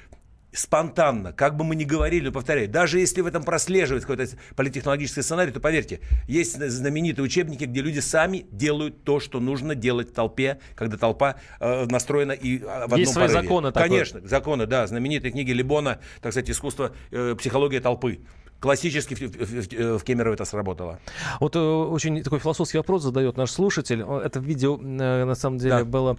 [0.51, 5.51] спонтанно, как бы мы ни говорили, повторяю, даже если в этом прослеживается какой-то политтехнологический сценарий,
[5.51, 10.60] то поверьте, есть знаменитые учебники, где люди сами делают то, что нужно делать в толпе,
[10.75, 13.41] когда толпа э, настроена и в одном Есть свои порыве.
[13.41, 13.71] законы.
[13.71, 13.89] Такой.
[13.89, 18.19] Конечно, законы, да, знаменитые книги Либона, так сказать, искусство, э, психология толпы.
[18.59, 20.99] Классически в, в, в Кемерово это сработало.
[21.39, 24.01] Вот э, очень такой философский вопрос задает наш слушатель.
[24.01, 25.85] Это видео, э, на самом деле, Да.
[25.85, 26.17] было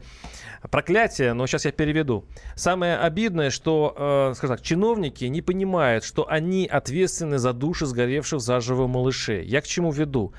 [0.70, 2.24] проклятие, но сейчас я переведу.
[2.54, 8.40] Самое обидное, что, э, скажем так, чиновники не понимают, что они ответственны за души сгоревших
[8.40, 9.44] заживо малышей.
[9.44, 10.32] Я к чему веду?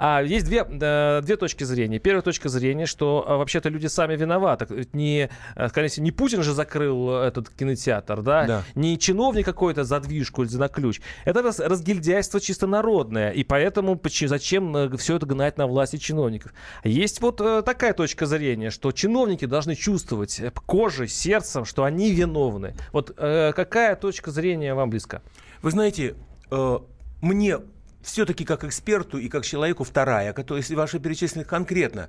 [0.00, 1.98] А есть две, э, две точки зрения.
[1.98, 4.86] Первая точка зрения, что э, вообще-то люди сами виноваты.
[4.92, 8.44] Не, э, скорее всего, не Путин же закрыл э, этот кинотеатр, да?
[8.46, 8.62] Да.
[8.76, 11.00] Не чиновник какой-то задвижку или на ключ.
[11.24, 13.30] Это раз- разгильдяйство чисто народное.
[13.30, 16.52] И поэтому поч- зачем все это гнать на власти чиновников?
[16.84, 22.12] Есть вот э, такая точка зрения, что чиновники должны чувствовать э, кожей, сердцем, что они
[22.12, 22.74] виновны.
[22.92, 25.22] Вот э, какая точка зрения вам близка?
[25.62, 26.14] Вы знаете,
[26.52, 26.78] э,
[27.20, 27.58] мне
[28.02, 32.08] все-таки как эксперту и как человеку вторая, которая, если ваши перечислены конкретно,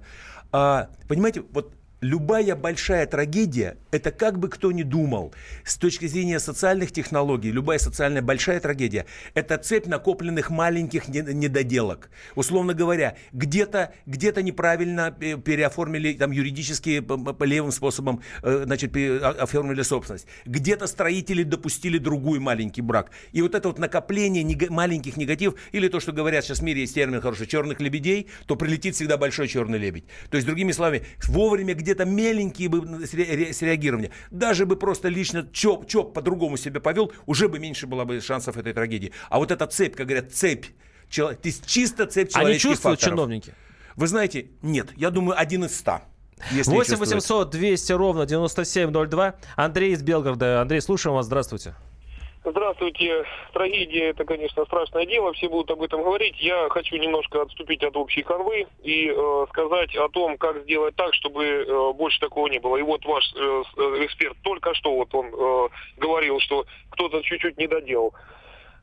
[0.51, 5.33] а, понимаете, вот любая большая трагедия, это как бы кто ни думал,
[5.65, 12.09] с точки зрения социальных технологий, любая социальная большая трагедия, это цепь накопленных маленьких не- недоделок.
[12.35, 19.35] Условно говоря, где-то где неправильно э, переоформили там юридически п- левым способом, э, значит, о-
[19.41, 20.27] оформили собственность.
[20.45, 23.11] Где-то строители допустили другой маленький брак.
[23.31, 26.81] И вот это вот накопление нега- маленьких негатив, или то, что говорят сейчас в мире
[26.81, 30.05] есть термин хороший, черных лебедей, то прилетит всегда большой черный лебедь.
[30.29, 35.47] То есть, другими словами, вовремя где-то меленькие бы сре- ре- среагирования, даже бы просто лично
[35.51, 39.11] ЧОП, ЧОП по-другому себя повел, уже бы меньше было бы шансов этой трагедии.
[39.29, 40.65] А вот эта цепь, как говорят, цепь,
[41.09, 43.17] чело- то есть чисто цепь Они человеческих чувствуют факторов.
[43.17, 43.53] чиновники?
[43.95, 46.03] Вы знаете, нет, я думаю, один из ста.
[46.51, 46.99] если 8 чувствует.
[47.21, 49.35] 800 200 ровно 9702.
[49.57, 50.61] Андрей из Белгорода.
[50.61, 51.25] Андрей, слушаем вас.
[51.25, 51.73] Здравствуйте.
[52.51, 53.25] Здравствуйте.
[53.53, 55.33] Трагедия– это, конечно, страшное дело.
[55.33, 56.35] Все будут об этом говорить.
[56.39, 61.13] Я хочу немножко отступить от общей канвы и э, сказать о том, как сделать так,
[61.13, 62.77] чтобы э, больше такого не было.
[62.77, 67.57] И вот ваш э, э, эксперт только что вот он э, говорил, что кто-то чуть-чуть
[67.57, 68.13] не доделал.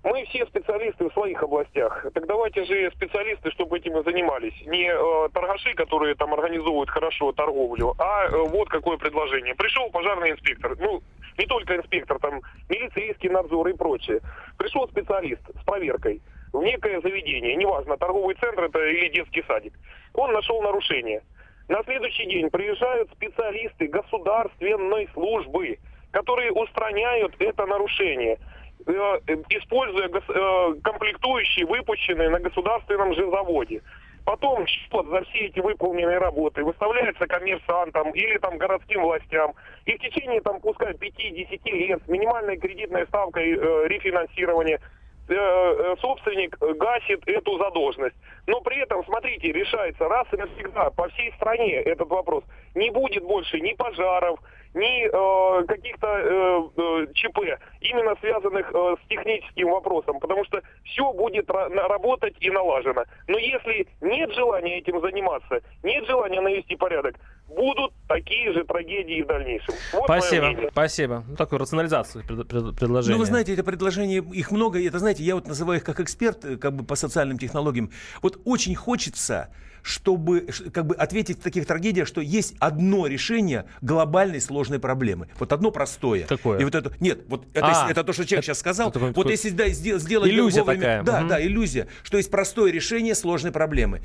[0.06, 2.06] Мы все специалисты в своих областях.
[2.14, 4.54] Так давайте же специалисты, чтобы этим и занимались.
[4.64, 9.56] Не э, торгаши, которые там организовывают хорошо торговлю, а э, вот какое предложение.
[9.56, 11.02] Пришел пожарный инспектор, ну,
[11.36, 14.20] не только инспектор, там, милицейский надзор и прочее.
[14.56, 19.72] Пришел специалист с проверкой в некое заведение, неважно, торговый центр это или детский садик.
[20.14, 21.24] Он нашел нарушение.
[21.66, 25.80] На следующий день приезжают специалисты государственной службы,
[26.12, 28.38] которые устраняют это нарушение
[28.86, 33.82] используя гос- э, комплектующие, выпущенные на государственном же заводе.
[34.24, 39.54] Потом счет за все эти выполненные работы выставляется коммерсантам или там городским властям.
[39.84, 44.80] И в течение там пускай 5-10 лет с минимальной кредитной ставкой э, рефинансирования
[45.28, 48.16] э, э, собственник э, гасит эту задолженность.
[48.48, 52.42] Но при этом, смотрите, решается раз и навсегда по всей стране этот вопрос.
[52.74, 54.40] Не будет больше ни пожаров,
[54.76, 57.38] ни э, каких-то э, э, ЧП,
[57.80, 63.04] именно связанных э, с техническим вопросом, потому что все будет работать и налажено.
[63.26, 67.16] Но если нет желания этим заниматься, нет желания навести порядок,
[67.48, 69.74] будут такие же трагедии в дальнейшем.
[69.94, 71.24] Вот Спасибо, спасибо.
[71.26, 73.14] Ну, такую рационализацию пред- пред- предложения.
[73.14, 76.00] Ну, вы знаете, это предложение, их много, и это, знаете, я вот называю их как
[76.00, 77.90] эксперт, э, как бы по социальным технологиям.
[78.20, 79.48] Вот очень хочется,
[79.86, 85.28] чтобы как бы ответить в таких трагедиях, что есть одно решение глобальной сложной проблемы.
[85.38, 86.24] Вот одно простое.
[86.24, 86.58] Какое?
[86.58, 88.88] И вот это, нет, вот это, А, это то, что человек сейчас сказал.
[88.90, 91.02] это такой- вот если да, сдел- сделать Иллюзия вовремя- такая.
[91.04, 91.28] Да, Мгм.
[91.28, 94.00] да, иллюзия, что есть простое решение сложной проблемы.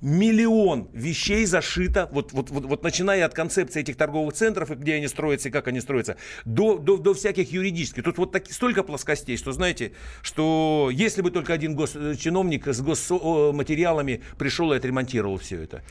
[0.00, 4.94] Миллион вещей зашито, вот, вот, вот, вот начиная от концепции этих торговых центров, и где
[4.94, 8.04] они строятся, и как они строятся, до, до, до всяких юридических.
[8.04, 12.80] Тут вот так, столько плоскостей, что, знаете, что если бы только один гос, чиновник с
[12.80, 15.82] госматериалами пришел и отремонтировал все это.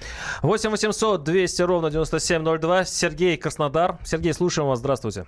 [0.41, 2.86] 8 800 200 ровно 9702.
[2.86, 3.98] Сергей Краснодар.
[4.04, 4.80] Сергей, слушаем вас.
[4.80, 5.26] Здравствуйте.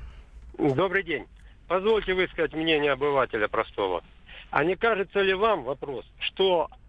[0.58, 1.26] Добрый день.
[1.68, 4.04] Позвольте высказать мнение обывателя простого.
[4.50, 6.87] А не кажется ли вам вопрос, что э,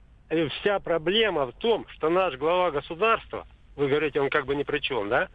[0.51, 4.81] вся проблема в том, что наш глава государства, вы говорите, он как бы ни при
[4.81, 5.29] чем, да?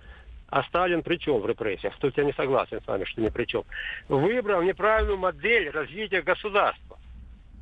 [0.49, 1.97] А Сталин при чем в репрессиях?
[1.97, 3.63] Тут я не согласен с вами, что ни при чем.
[4.07, 6.92] Выбрал неправильную модель развития государства.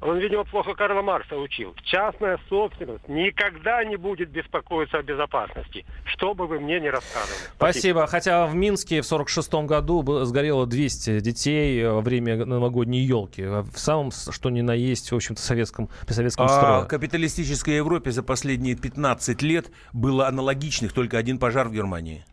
[0.01, 1.75] Он, видимо, плохо Карла Маркса учил.
[1.83, 7.37] Частная собственность никогда не будет беспокоиться о безопасности, что бы вы мне ни рассказывали.
[7.55, 8.07] Спасибо.
[8.07, 13.43] Хотя в Минске в 46 году сгорело 200 детей во время новогодней елки.
[13.43, 16.81] В самом, что ни на есть, в общем-то, советском, при советском а строе.
[16.85, 22.25] в капиталистической Европе за последние 15 лет было аналогичных только один пожар в Германии.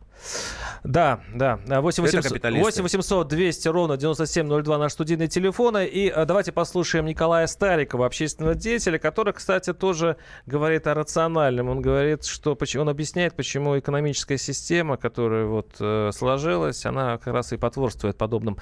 [0.85, 1.59] Да, да.
[1.67, 5.79] 8 800, 8 800 200 ровно 9702 наш студийный телефон.
[5.79, 11.69] И а, давайте послушаем Николая Старикова, общественного деятеля, который, кстати, тоже говорит о рациональном.
[11.69, 17.53] Он говорит, что он объясняет, почему экономическая система, которая вот э, сложилась, она как раз
[17.53, 18.59] и потворствует подобным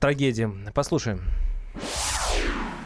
[0.00, 0.66] трагедиям.
[0.74, 1.22] Послушаем.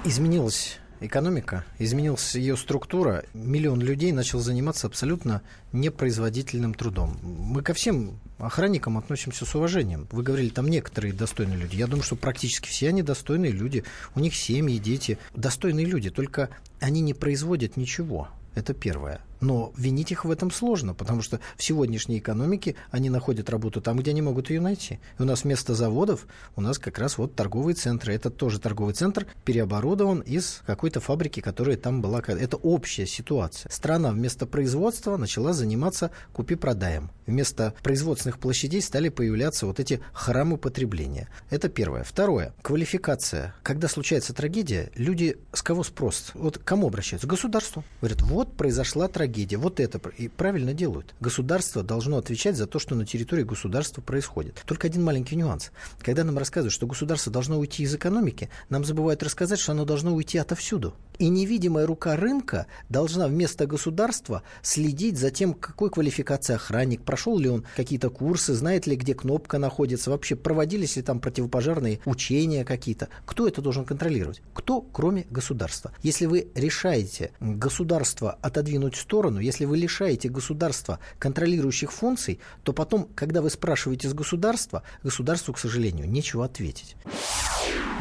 [0.04, 7.18] Изменилась экономика, изменилась ее структура, миллион людей начал заниматься абсолютно непроизводительным трудом.
[7.22, 10.08] Мы ко всем охранникам относимся с уважением.
[10.10, 11.76] Вы говорили, там некоторые достойные люди.
[11.76, 13.84] Я думаю, что практически все они достойные люди.
[14.14, 15.18] У них семьи, дети.
[15.34, 18.28] Достойные люди, только они не производят ничего.
[18.54, 19.20] Это первое.
[19.40, 23.98] Но винить их в этом сложно, потому что в сегодняшней экономике они находят работу там,
[23.98, 24.98] где они могут ее найти.
[25.18, 28.14] И у нас вместо заводов у нас как раз вот торговые центры.
[28.14, 32.20] Это тоже торговый центр переоборудован из какой-то фабрики, которая там была.
[32.26, 33.70] Это общая ситуация.
[33.70, 37.10] Страна вместо производства начала заниматься купи-продаем.
[37.26, 41.28] Вместо производственных площадей стали появляться вот эти храмы потребления.
[41.50, 42.02] Это первое.
[42.02, 42.54] Второе.
[42.62, 43.54] Квалификация.
[43.62, 46.32] Когда случается трагедия, люди с кого спрос?
[46.34, 47.28] Вот к кому обращаются?
[47.28, 47.84] К государству.
[48.00, 49.58] Говорят, вот произошла трагедия трагедия.
[49.58, 51.14] Вот это и правильно делают.
[51.20, 54.62] Государство должно отвечать за то, что на территории государства происходит.
[54.66, 55.70] Только один маленький нюанс.
[56.00, 60.14] Когда нам рассказывают, что государство должно уйти из экономики, нам забывают рассказать, что оно должно
[60.14, 60.94] уйти отовсюду.
[61.18, 67.48] И невидимая рука рынка должна вместо государства следить за тем, какой квалификации охранник, прошел ли
[67.48, 73.08] он какие-то курсы, знает ли, где кнопка находится, вообще проводились ли там противопожарные учения какие-то.
[73.26, 74.42] Кто это должен контролировать?
[74.54, 75.92] Кто, кроме государства?
[76.02, 83.08] Если вы решаете государство отодвинуть в сторону, если вы лишаете государства контролирующих функций, то потом,
[83.16, 86.94] когда вы спрашиваете с государства, государству, к сожалению, нечего ответить.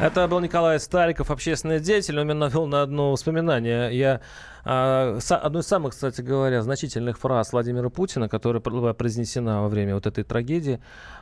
[0.00, 2.20] Это был Николай Стариков, общественный деятель.
[2.20, 3.98] Он меня навел на одно воспоминание.
[3.98, 4.20] Я
[4.64, 9.96] а, одну из самых, кстати говоря, значительных фраз Владимира Путина, которая была произнесена во время
[9.96, 10.80] вот этой трагедии,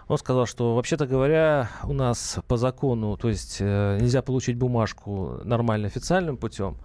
[0.08, 5.40] он сказал, что, вообще-то говоря, у нас по закону, то есть э, нельзя получить бумажку
[5.42, 6.76] нормально официальным путем,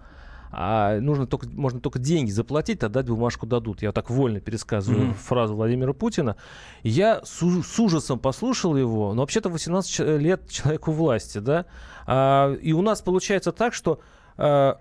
[0.52, 3.80] а нужно только, можно только деньги заплатить, тогда бумажку дадут.
[3.80, 5.14] Я так вольно пересказываю mm-hmm.
[5.14, 6.36] фразу Владимира Путина.
[6.82, 11.64] Я с, с ужасом послушал его, но вообще-то 18 лет человеку власти, да,
[12.06, 14.00] а, и у нас получается так, что
[14.36, 14.78] а,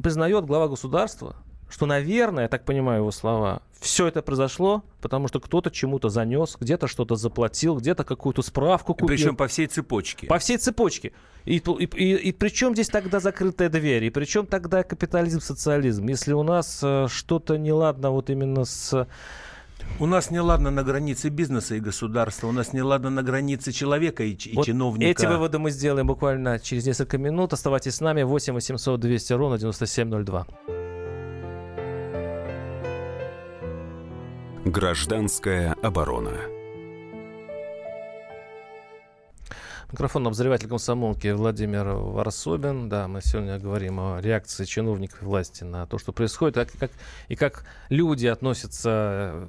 [0.00, 1.36] признает глава государства,
[1.68, 6.56] что, наверное, я так понимаю его слова, все это произошло, потому что кто-то чему-то занес,
[6.58, 9.08] где-то что-то заплатил, где-то какую-то справку купил.
[9.08, 10.26] Причем по всей цепочке.
[10.26, 11.12] По всей цепочке.
[11.44, 14.04] И, и, и, и при чем здесь тогда закрытая дверь?
[14.04, 16.06] И при чем тогда капитализм, социализм?
[16.08, 19.06] Если у нас э, что-то неладно вот именно с...
[20.00, 23.72] У нас не ладно на границе бизнеса и государства, у нас не ладно на границе
[23.72, 25.10] человека и, и вот чиновника.
[25.10, 27.52] Эти выводы мы сделаем буквально через несколько минут.
[27.52, 28.24] Оставайтесь с нами.
[28.24, 30.46] 8 800 200 ровно 9702.
[34.70, 36.57] Гражданская оборона.
[39.90, 42.90] Микрофон обозреватель комсомолки Владимир Варсобин.
[42.90, 46.90] Да, мы сегодня говорим о реакции чиновников власти на то, что происходит, а как,
[47.28, 49.48] и как люди относятся э,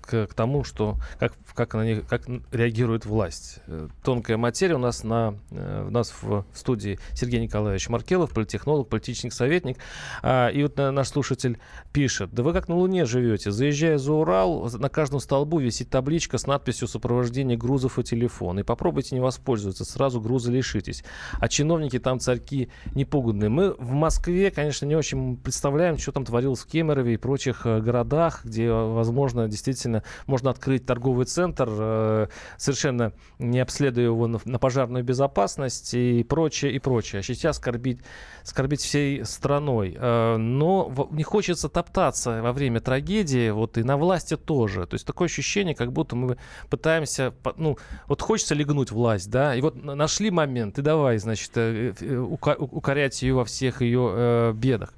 [0.00, 3.60] к, к тому, что, как, как, на них, как реагирует власть.
[3.68, 8.88] Э, тонкая материя у нас, на, э, у нас в студии Сергей Николаевич Маркелов, политтехнолог,
[8.88, 9.78] политический советник.
[10.22, 11.60] А, и вот наш слушатель
[11.92, 13.52] пишет, да вы как на Луне живете.
[13.52, 18.58] Заезжая за Урал, на каждом столбу висит табличка с надписью «Сопровождение грузов и телефон».
[18.58, 21.04] И попробуйте не воспользоваться воспользуются, сразу груза лишитесь.
[21.40, 23.48] А чиновники там царьки непуганные.
[23.48, 27.80] Мы в Москве, конечно, не очень представляем, что там творилось в Кемерове и прочих э,
[27.80, 32.26] городах, где, возможно, действительно можно открыть торговый центр, э,
[32.56, 37.20] совершенно не обследуя его на, пожарную безопасность и прочее, и прочее.
[37.20, 38.00] А сейчас скорбить,
[38.42, 39.96] скорбить всей страной.
[39.98, 44.86] Э, но не хочется топтаться во время трагедии, вот и на власти тоже.
[44.86, 46.38] То есть такое ощущение, как будто мы
[46.70, 47.76] пытаемся, ну,
[48.06, 53.20] вот хочется легнуть власть, да, и вот нашли момент, и давай, значит, э, э, укорять
[53.22, 54.94] ее во всех ее э, бедах.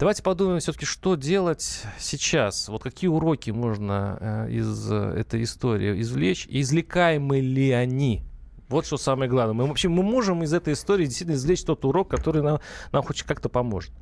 [0.00, 2.68] Давайте подумаем все-таки, что делать сейчас.
[2.68, 8.22] Вот какие уроки можно из этой истории извлечь, и извлекаемы ли они?
[8.68, 9.54] Вот что самое главное.
[9.54, 12.60] Мы вообще мы можем из этой истории действительно извлечь тот урок, который нам,
[12.92, 13.92] нам хоть как-то поможет.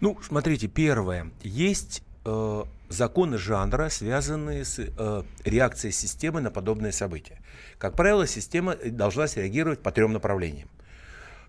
[0.00, 1.32] Ну, смотрите, первое.
[1.42, 7.40] Есть э, законы жанра, связанные с э, реакцией системы на подобные события.
[7.78, 10.68] Как правило, система должна среагировать по трем направлениям.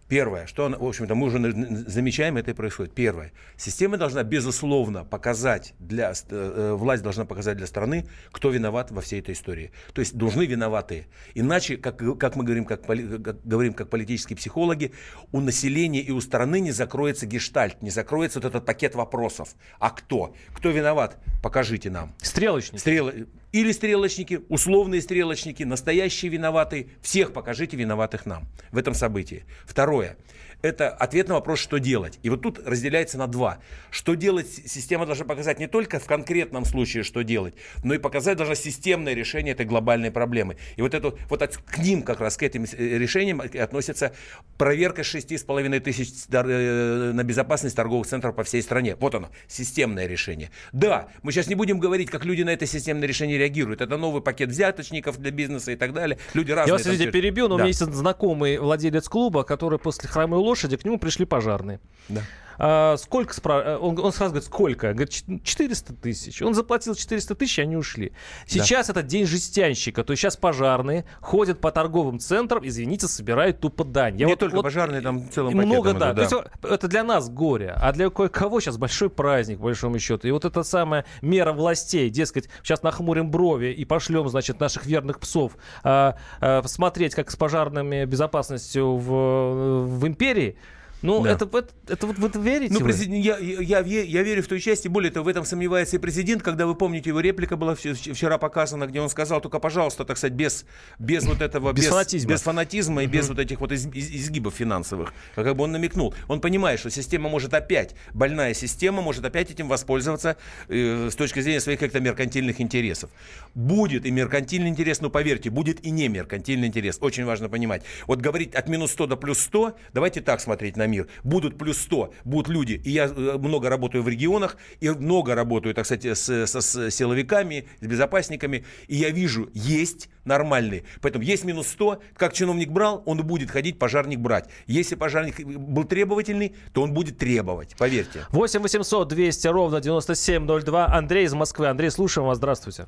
[0.10, 1.40] Первое, что, в общем-то, мы уже
[1.88, 2.96] замечаем, это и происходит.
[2.96, 8.90] Первое, система должна, безусловно, показать для, э, э, власть должна показать для страны, кто виноват
[8.90, 9.72] во всей этой истории.
[9.94, 11.06] То есть должны виноватые.
[11.36, 14.94] Иначе, как, как мы говорим как, как, говорим как политические психологи,
[15.32, 19.50] у населения и у страны не закроется гештальт, не закроется вот этот пакет вопросов.
[19.80, 20.34] А кто?
[20.56, 21.18] Кто виноват?
[21.44, 22.16] Покажите нам.
[22.18, 22.80] Стрелочник.
[22.80, 23.12] Стрел...
[23.52, 26.90] Или стрелочники, условные стрелочники, настоящие виноватые.
[27.02, 29.46] Всех покажите виноватых нам в этом событии.
[29.66, 30.18] Второе
[30.62, 32.20] это ответ на вопрос, что делать.
[32.24, 33.60] И вот тут разделяется на два.
[33.92, 37.54] Что делать, система должна показать не только в конкретном случае, что делать,
[37.84, 40.58] но и показать должна системное решение этой глобальной проблемы.
[40.76, 44.14] И вот, это, вот от, к ним как раз, к этим э, решениям относится
[44.58, 48.96] проверка 6,5 тысяч э, на безопасность торговых центров по всей стране.
[49.00, 50.52] Вот оно, системное решение.
[50.74, 53.82] Да, мы сейчас не будем говорить, как люди на это системное решение реагируют.
[53.82, 56.20] Это новый пакет взяточников для бизнеса и так далее.
[56.34, 56.68] Люди разные.
[56.68, 57.56] Я вас, извините, перебью, но да.
[57.56, 61.80] у меня есть знакомый владелец клуба, который после хромой лошади к нему пришли пожарные.
[62.10, 62.24] Да.
[62.60, 63.64] А, сколько спра...
[63.66, 64.94] Э, он, он сразу говорит, сколько?
[64.94, 66.42] Говорит, 400 тысяч.
[66.42, 68.12] Он заплатил 400 тысяч, и они ушли.
[68.46, 68.94] Сейчас да.
[68.94, 70.04] это день жестянщика.
[70.04, 74.18] То есть сейчас пожарные ходят по торговым центрам, извините, собирают тупо дань.
[74.20, 76.12] Я Не вот, только вот, пожарные, там целым Много, да.
[76.12, 76.28] Идут, да.
[76.28, 80.28] То есть, это для нас горе, а для кое-кого сейчас большой праздник, по большому счету.
[80.28, 85.20] И вот эта самая мера властей, дескать, сейчас нахмурим брови и пошлем, значит, наших верных
[85.20, 85.54] псов
[85.84, 90.58] а, а, смотреть, как с пожарными безопасностью в, в империи,
[91.02, 91.32] ну, да.
[91.32, 92.74] это, это, это вот вы верите?
[92.74, 96.00] Ну, президент, я, я, я, верю в той части, более того, в этом сомневается и
[96.00, 100.18] президент, когда вы помните, его реплика была вчера показана, где он сказал, только, пожалуйста, так
[100.18, 100.66] сказать, без,
[100.98, 104.10] без вот этого, без, без фанатизма, без фанатизма и без вот этих вот из, из,
[104.12, 105.14] изгибов финансовых.
[105.36, 106.14] Как бы он намекнул.
[106.28, 110.36] Он понимает, что система может опять, больная система может опять этим воспользоваться
[110.68, 113.10] э, с точки зрения своих как-то меркантильных интересов.
[113.56, 116.98] Будет и меркантильный интерес, но поверьте, будет и не меркантильный интерес.
[117.00, 117.84] Очень важно понимать.
[118.06, 121.08] Вот говорить от минус 100 до плюс 100, давайте так смотреть на мир.
[121.24, 122.82] Будут плюс 100, будут люди.
[122.84, 126.92] И я э, много работаю в регионах, и много работаю, так сказать, с, с, с
[126.92, 128.66] силовиками, с безопасниками.
[128.88, 130.84] И я вижу, есть нормальные.
[131.02, 134.50] Поэтому есть минус 100, как чиновник брал, он будет ходить, пожарник брать.
[134.68, 138.26] Если пожарник был требовательный, то он будет требовать, поверьте.
[138.32, 140.88] 8 800 200 ровно 9702.
[140.88, 141.68] Андрей из Москвы.
[141.68, 142.38] Андрей, слушаем вас.
[142.38, 142.86] Здравствуйте.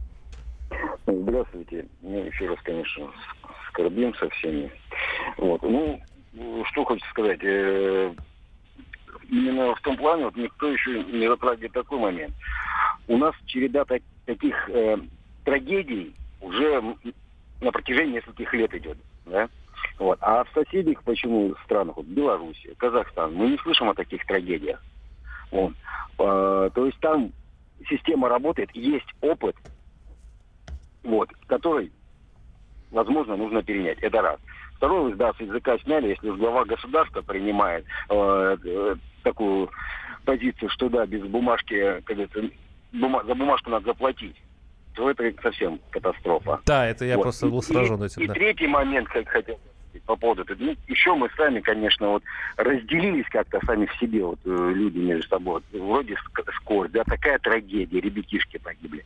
[1.06, 1.88] Здравствуйте.
[2.02, 3.10] Ну, еще раз, конечно,
[3.70, 4.72] скорбим со всеми.
[5.38, 5.62] Вот.
[5.64, 6.00] Ну,
[6.34, 8.14] что хочется сказать, э,
[9.30, 12.34] именно в том плане, вот никто еще не затрагивает такой момент.
[13.08, 14.98] У нас череда так, таких э,
[15.44, 16.82] трагедий уже
[17.62, 18.98] на протяжении нескольких лет идет.
[19.26, 19.50] Да?
[20.00, 20.18] Вот.
[20.22, 24.84] А в соседних почему странах, вот Белоруссия, Казахстан, мы не слышим о таких трагедиях.
[25.52, 25.74] Вот.
[26.18, 27.32] А, то есть там
[27.90, 29.56] система работает, есть опыт,
[31.04, 31.92] вот, который,
[32.92, 34.00] возможно, нужно перенять.
[34.00, 34.40] Это раз.
[34.82, 39.70] Второй да, с языка сняли, если глава государства принимает э, э, такую
[40.26, 42.18] позицию, что да, без бумажки, как
[42.92, 44.36] бума, за бумажку надо заплатить,
[44.96, 46.62] то это совсем катастрофа.
[46.66, 47.22] Да, это я вот.
[47.22, 48.24] просто был сражен этим.
[48.24, 48.34] И, да.
[48.34, 49.60] и третий момент, как хотел
[50.00, 50.58] по поводу этого.
[50.60, 52.24] Ну, еще мы сами, конечно, вот
[52.58, 55.62] разделились как-то сами в себе, вот э, люди между собой.
[55.74, 56.16] Вроде
[56.56, 59.04] скорбь, да, такая трагедия, ребятишки погибли.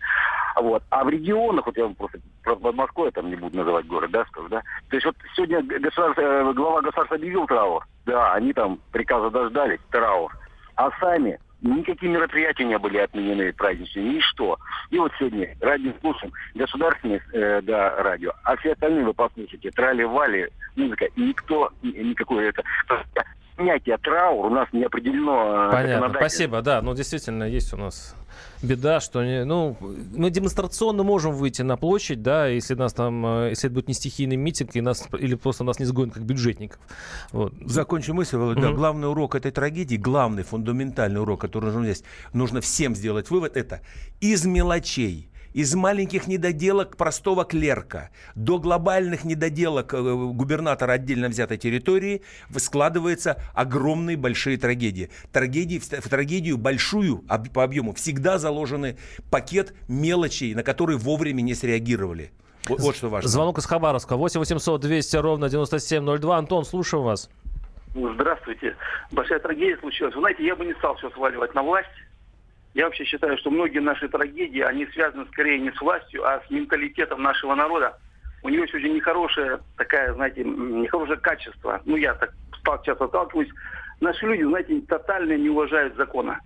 [0.55, 0.83] Вот.
[0.89, 4.11] А в регионах, вот я вам просто про Москву, я там не буду называть город,
[4.11, 4.61] да, скажу, да.
[4.89, 9.79] То есть вот сегодня государство, э, глава государства объявил траур, да, они там приказа дождались,
[9.91, 10.31] траур.
[10.75, 14.57] А сами Никакие мероприятия не были отменены праздничные, ничто.
[14.89, 20.49] И вот сегодня радио слушаем, государственное э, да, радио, а все остальные вы послушаете, трали-вали,
[20.75, 22.63] музыка, и никто, никакой это...
[23.55, 28.15] снятия траур у нас не определено э, Понятно, спасибо, да, ну действительно есть у нас
[28.61, 29.77] беда, что не, ну
[30.15, 33.93] мы демонстрационно можем выйти на площадь, да, если нас там, э, если это будет не
[33.93, 36.79] стихийный митинг и нас или просто нас не сгонят как бюджетников.
[37.31, 37.53] Вот.
[37.65, 38.59] Закончу мысль, Володь.
[38.59, 38.75] Да, Мгм.
[38.75, 42.03] главный урок этой трагедии, главный фундаментальный урок, который нужно здесь,
[42.33, 43.81] нужно всем сделать вывод, это
[44.19, 52.23] из мелочей, из маленьких недоделок простого клерка до глобальных недоделок э, губернатора отдельно взятой территории
[52.57, 55.09] складываются огромные большие трагедии.
[55.31, 58.97] Трагедии, в, трагедию большую по объему всегда заложены
[59.31, 62.31] пакет мелочей, на которые вовремя не среагировали.
[62.67, 63.29] Вот, что важно.
[63.29, 64.17] Звонок из Хабаровска.
[64.17, 66.37] 8 800 200 ровно 9702.
[66.37, 67.29] Антон, слушаю вас.
[67.93, 68.75] Здравствуйте.
[69.13, 70.13] Большая трагедия случилась.
[70.15, 71.87] Вы знаете, я бы не стал все сваливать на власть.
[72.75, 76.49] Я вообще считаю, что многие наши трагедии, они связаны скорее не с властью, а с
[76.51, 77.97] менталитетом нашего народа.
[78.43, 81.81] У него есть очень нехорошее, такая, знаете, нехорошее качество.
[81.85, 83.49] Ну, я так стал, часто сталкиваюсь.
[84.01, 86.41] Наши люди, знаете, тотально не уважают закона.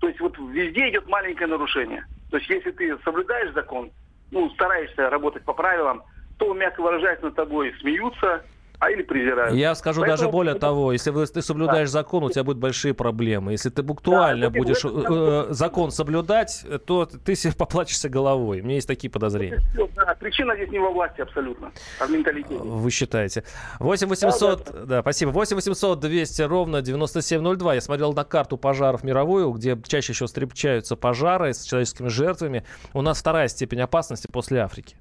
[0.00, 2.06] То есть вот везде идет маленькое нарушение.
[2.30, 3.90] То есть если ты соблюдаешь закон,
[4.30, 6.04] ну, стараешься работать по правилам,
[6.38, 8.44] то, мягко выражаясь, над тобой смеются,
[8.78, 9.54] а или презирают.
[9.54, 12.94] Я скажу Поэтому- даже более того, если вы, ты соблюдаешь закон, у тебя будут большие
[12.94, 13.52] проблемы.
[13.52, 18.60] Если ты буквально Да, будешь это- э, закон соблюдать, то ты себе поплачешься головой.
[18.60, 19.60] У меня есть такие подозрения.
[19.96, 22.56] Да, причина здесь не во власти абсолютно, а в менталитете.
[22.56, 23.44] Вы считаете.
[23.80, 25.30] 8 800, да, спасибо.
[25.30, 27.74] 8 800 200 ровно 9702.
[27.74, 32.64] Я смотрел на карту пожаров мировую, где чаще всего встречаются пожары с человеческими жертвами.
[32.92, 34.96] У нас вторая степень опасности после Африки.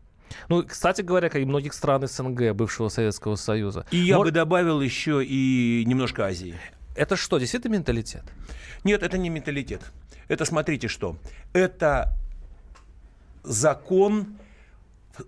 [0.49, 3.85] Ну, кстати говоря, как и многих стран СНГ, бывшего Советского Союза.
[3.91, 6.55] И я Мор- бы добавил еще и немножко Азии.
[6.95, 8.23] Это что, действительно менталитет?
[8.83, 9.81] Нет, это не менталитет.
[10.27, 11.17] Это смотрите что.
[11.53, 12.13] Это
[13.43, 14.37] закон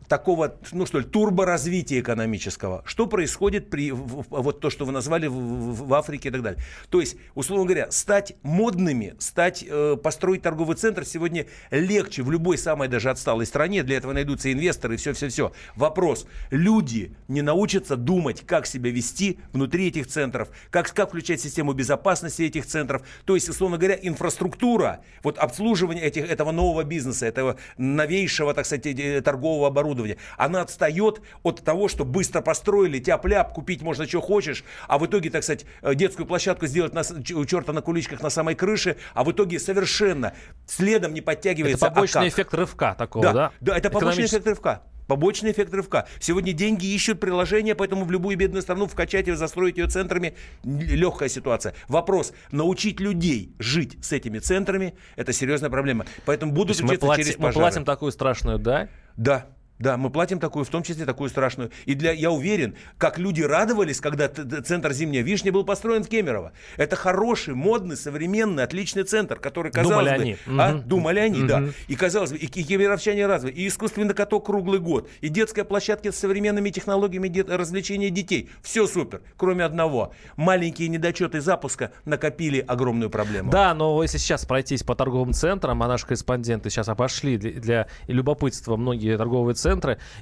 [0.07, 2.83] такого, ну что ли, турборазвития экономического.
[2.85, 6.61] Что происходит при, вот то, что вы назвали в, в- в Африке и так далее.
[6.89, 12.57] То есть, условно говоря, стать модными, стать, э, построить торговый центр сегодня легче в любой
[12.57, 13.83] самой даже отсталой стране.
[13.83, 15.51] Для этого найдутся инвесторы и все-все-все.
[15.75, 16.27] Вопрос.
[16.51, 22.43] Люди не научатся думать, как себя вести внутри этих центров, как, как включать систему безопасности
[22.43, 23.03] этих центров.
[23.25, 28.85] То есть, условно говоря, инфраструктура, вот обслуживание этих, этого нового бизнеса, этого новейшего, так сказать,
[28.85, 34.63] э, торгового оборудования, она отстает от того, что быстро построили, тяп-ляп, купить можно, что хочешь,
[34.87, 38.29] а в итоге, так сказать, э, детскую площадку сделать на, у черта на куличках на
[38.29, 40.33] самой крыше, а в итоге совершенно
[40.65, 41.85] следом не подтягивается.
[41.85, 43.51] Это побочный а эффект рывка такого, да?
[43.59, 44.81] Да, это побочный эффект рывка.
[45.07, 46.07] Побочный эффект рывка.
[46.19, 51.29] Сегодня деньги ищут приложения, поэтому в любую бедную страну вкачать ее, застроить ее центрами легкая
[51.29, 51.73] ситуация.
[51.87, 56.05] Вопрос, научить людей жить с этими центрами, это серьезная проблема.
[56.25, 57.63] Поэтому То будут мы, учиться плати- через мы пожары.
[57.63, 58.89] платим такую страшную, да?
[59.15, 59.45] Да.
[59.79, 61.71] Да, мы платим такую, в том числе такую страшную.
[61.85, 66.51] И для, я уверен, как люди радовались, когда центр «Зимняя вишня» был построен в Кемерово.
[66.77, 70.21] Это хороший, модный, современный, отличный центр, который, казалось Думали бы...
[70.23, 70.37] они.
[70.59, 70.73] А?
[70.73, 70.87] Мгм.
[70.87, 71.59] Думали они, да.
[71.59, 71.73] Мгм.
[71.87, 76.11] И, казалось бы, и, и кемеровчане разве, и искусственный каток круглый год, и детская площадка
[76.11, 78.49] с современными технологиями де- развлечения детей.
[78.63, 80.13] Все супер, кроме одного.
[80.37, 83.51] Маленькие недочеты запуска накопили огромную проблему.
[83.51, 87.87] Да, но если сейчас пройтись по торговым центрам, а наши корреспонденты сейчас обошли для, для
[88.07, 89.66] любопытства многие торговые центры,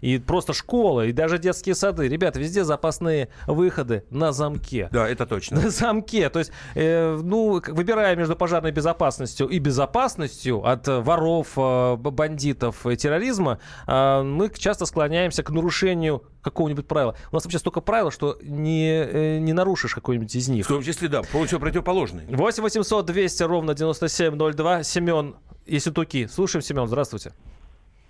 [0.02, 2.08] и просто школы, и даже детские сады.
[2.08, 4.89] Ребята, везде запасные выходы на замке.
[4.91, 5.62] Да, это точно.
[5.66, 6.30] На замке.
[6.30, 12.96] То есть, э, ну, выбирая между пожарной безопасностью и безопасностью от воров, э, бандитов и
[12.96, 17.16] терроризма, э, мы часто склоняемся к нарушению какого-нибудь правила.
[17.32, 20.66] У нас вообще столько правил, что не, э, не нарушишь какой-нибудь из них.
[20.66, 22.26] В том числе, да, полностью противоположный.
[22.28, 24.84] 8 800 200 ровно 9702.
[24.84, 25.36] Семен
[25.66, 26.28] Есетуки.
[26.28, 27.34] Слушаем, Семен, здравствуйте.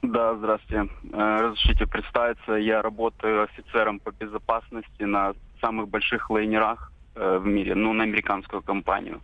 [0.08, 0.92] Да, здравствуйте.
[1.14, 2.54] Э, Разрешите представиться.
[2.54, 8.62] Я работаю офицером по безопасности на самых больших лайнерах э, в мире, ну, на американскую
[8.62, 9.22] компанию,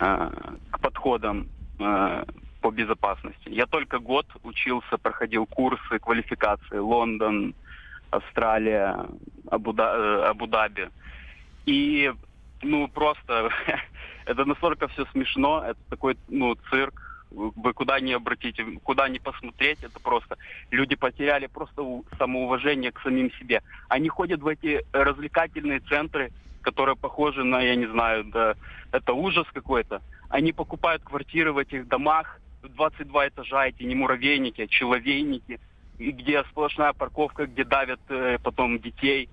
[0.00, 0.30] э,
[0.70, 3.48] к подходам по безопасности.
[3.48, 7.54] Я только год учился, проходил курсы квалификации Лондон,
[8.10, 9.08] Австралия,
[9.50, 10.90] Абу-Да- Абу-Даби.
[11.66, 12.12] И,
[12.62, 13.50] ну, просто
[14.26, 17.03] это настолько все смешно, это такой, ну, цирк,
[17.34, 20.36] вы куда ни обратите, куда ни посмотреть, это просто
[20.70, 21.82] люди потеряли просто
[22.18, 23.62] самоуважение к самим себе.
[23.88, 26.32] Они ходят в эти развлекательные центры,
[26.62, 28.54] которые похожи на, я не знаю, да,
[28.92, 30.02] это ужас какой-то.
[30.28, 35.60] Они покупают квартиры в этих домах, 22 этажа, эти не муравейники, а человейники,
[35.98, 39.28] где сплошная парковка, где давят э, потом детей.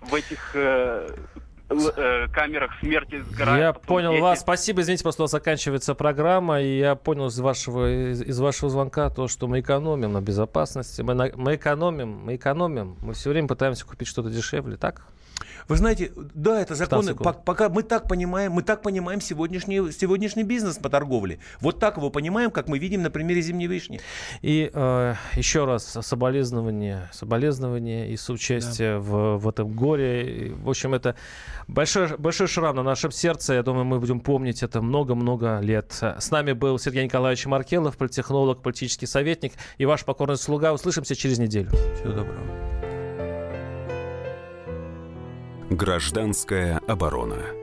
[0.00, 1.08] В этих э,
[2.32, 3.60] камерах смерти сгорают.
[3.60, 4.22] Я понял дети.
[4.22, 4.40] вас.
[4.40, 4.80] Спасибо.
[4.80, 6.60] Извините, просто у нас заканчивается программа.
[6.60, 11.02] И я понял из вашего, из, из вашего звонка то, что мы экономим на безопасности.
[11.02, 12.96] Мы, на- мы экономим, мы экономим.
[13.00, 15.02] Мы все время пытаемся купить что-то дешевле, так?
[15.68, 17.14] Вы знаете, да, это законы.
[17.14, 21.38] Пока мы так понимаем, мы так понимаем сегодняшний, сегодняшний бизнес по торговле.
[21.60, 24.00] Вот так его понимаем, как мы видим на примере зимней вишни.
[24.42, 30.48] И э, еще раз соболезнования, соболезнования и соучастие в, в этом горе.
[30.48, 31.16] И, в общем, это
[31.66, 33.54] большой, большой шрам на нашем сердце.
[33.54, 35.92] Я думаю, мы будем помнить это много-много лет.
[36.00, 40.72] С нами был Сергей Николаевич Маркелов, политтехнолог, политический советник и ваш покорный слуга.
[40.72, 41.70] Услышимся через неделю.
[41.70, 42.67] Всего доброго.
[45.70, 47.57] Гражданская оборона.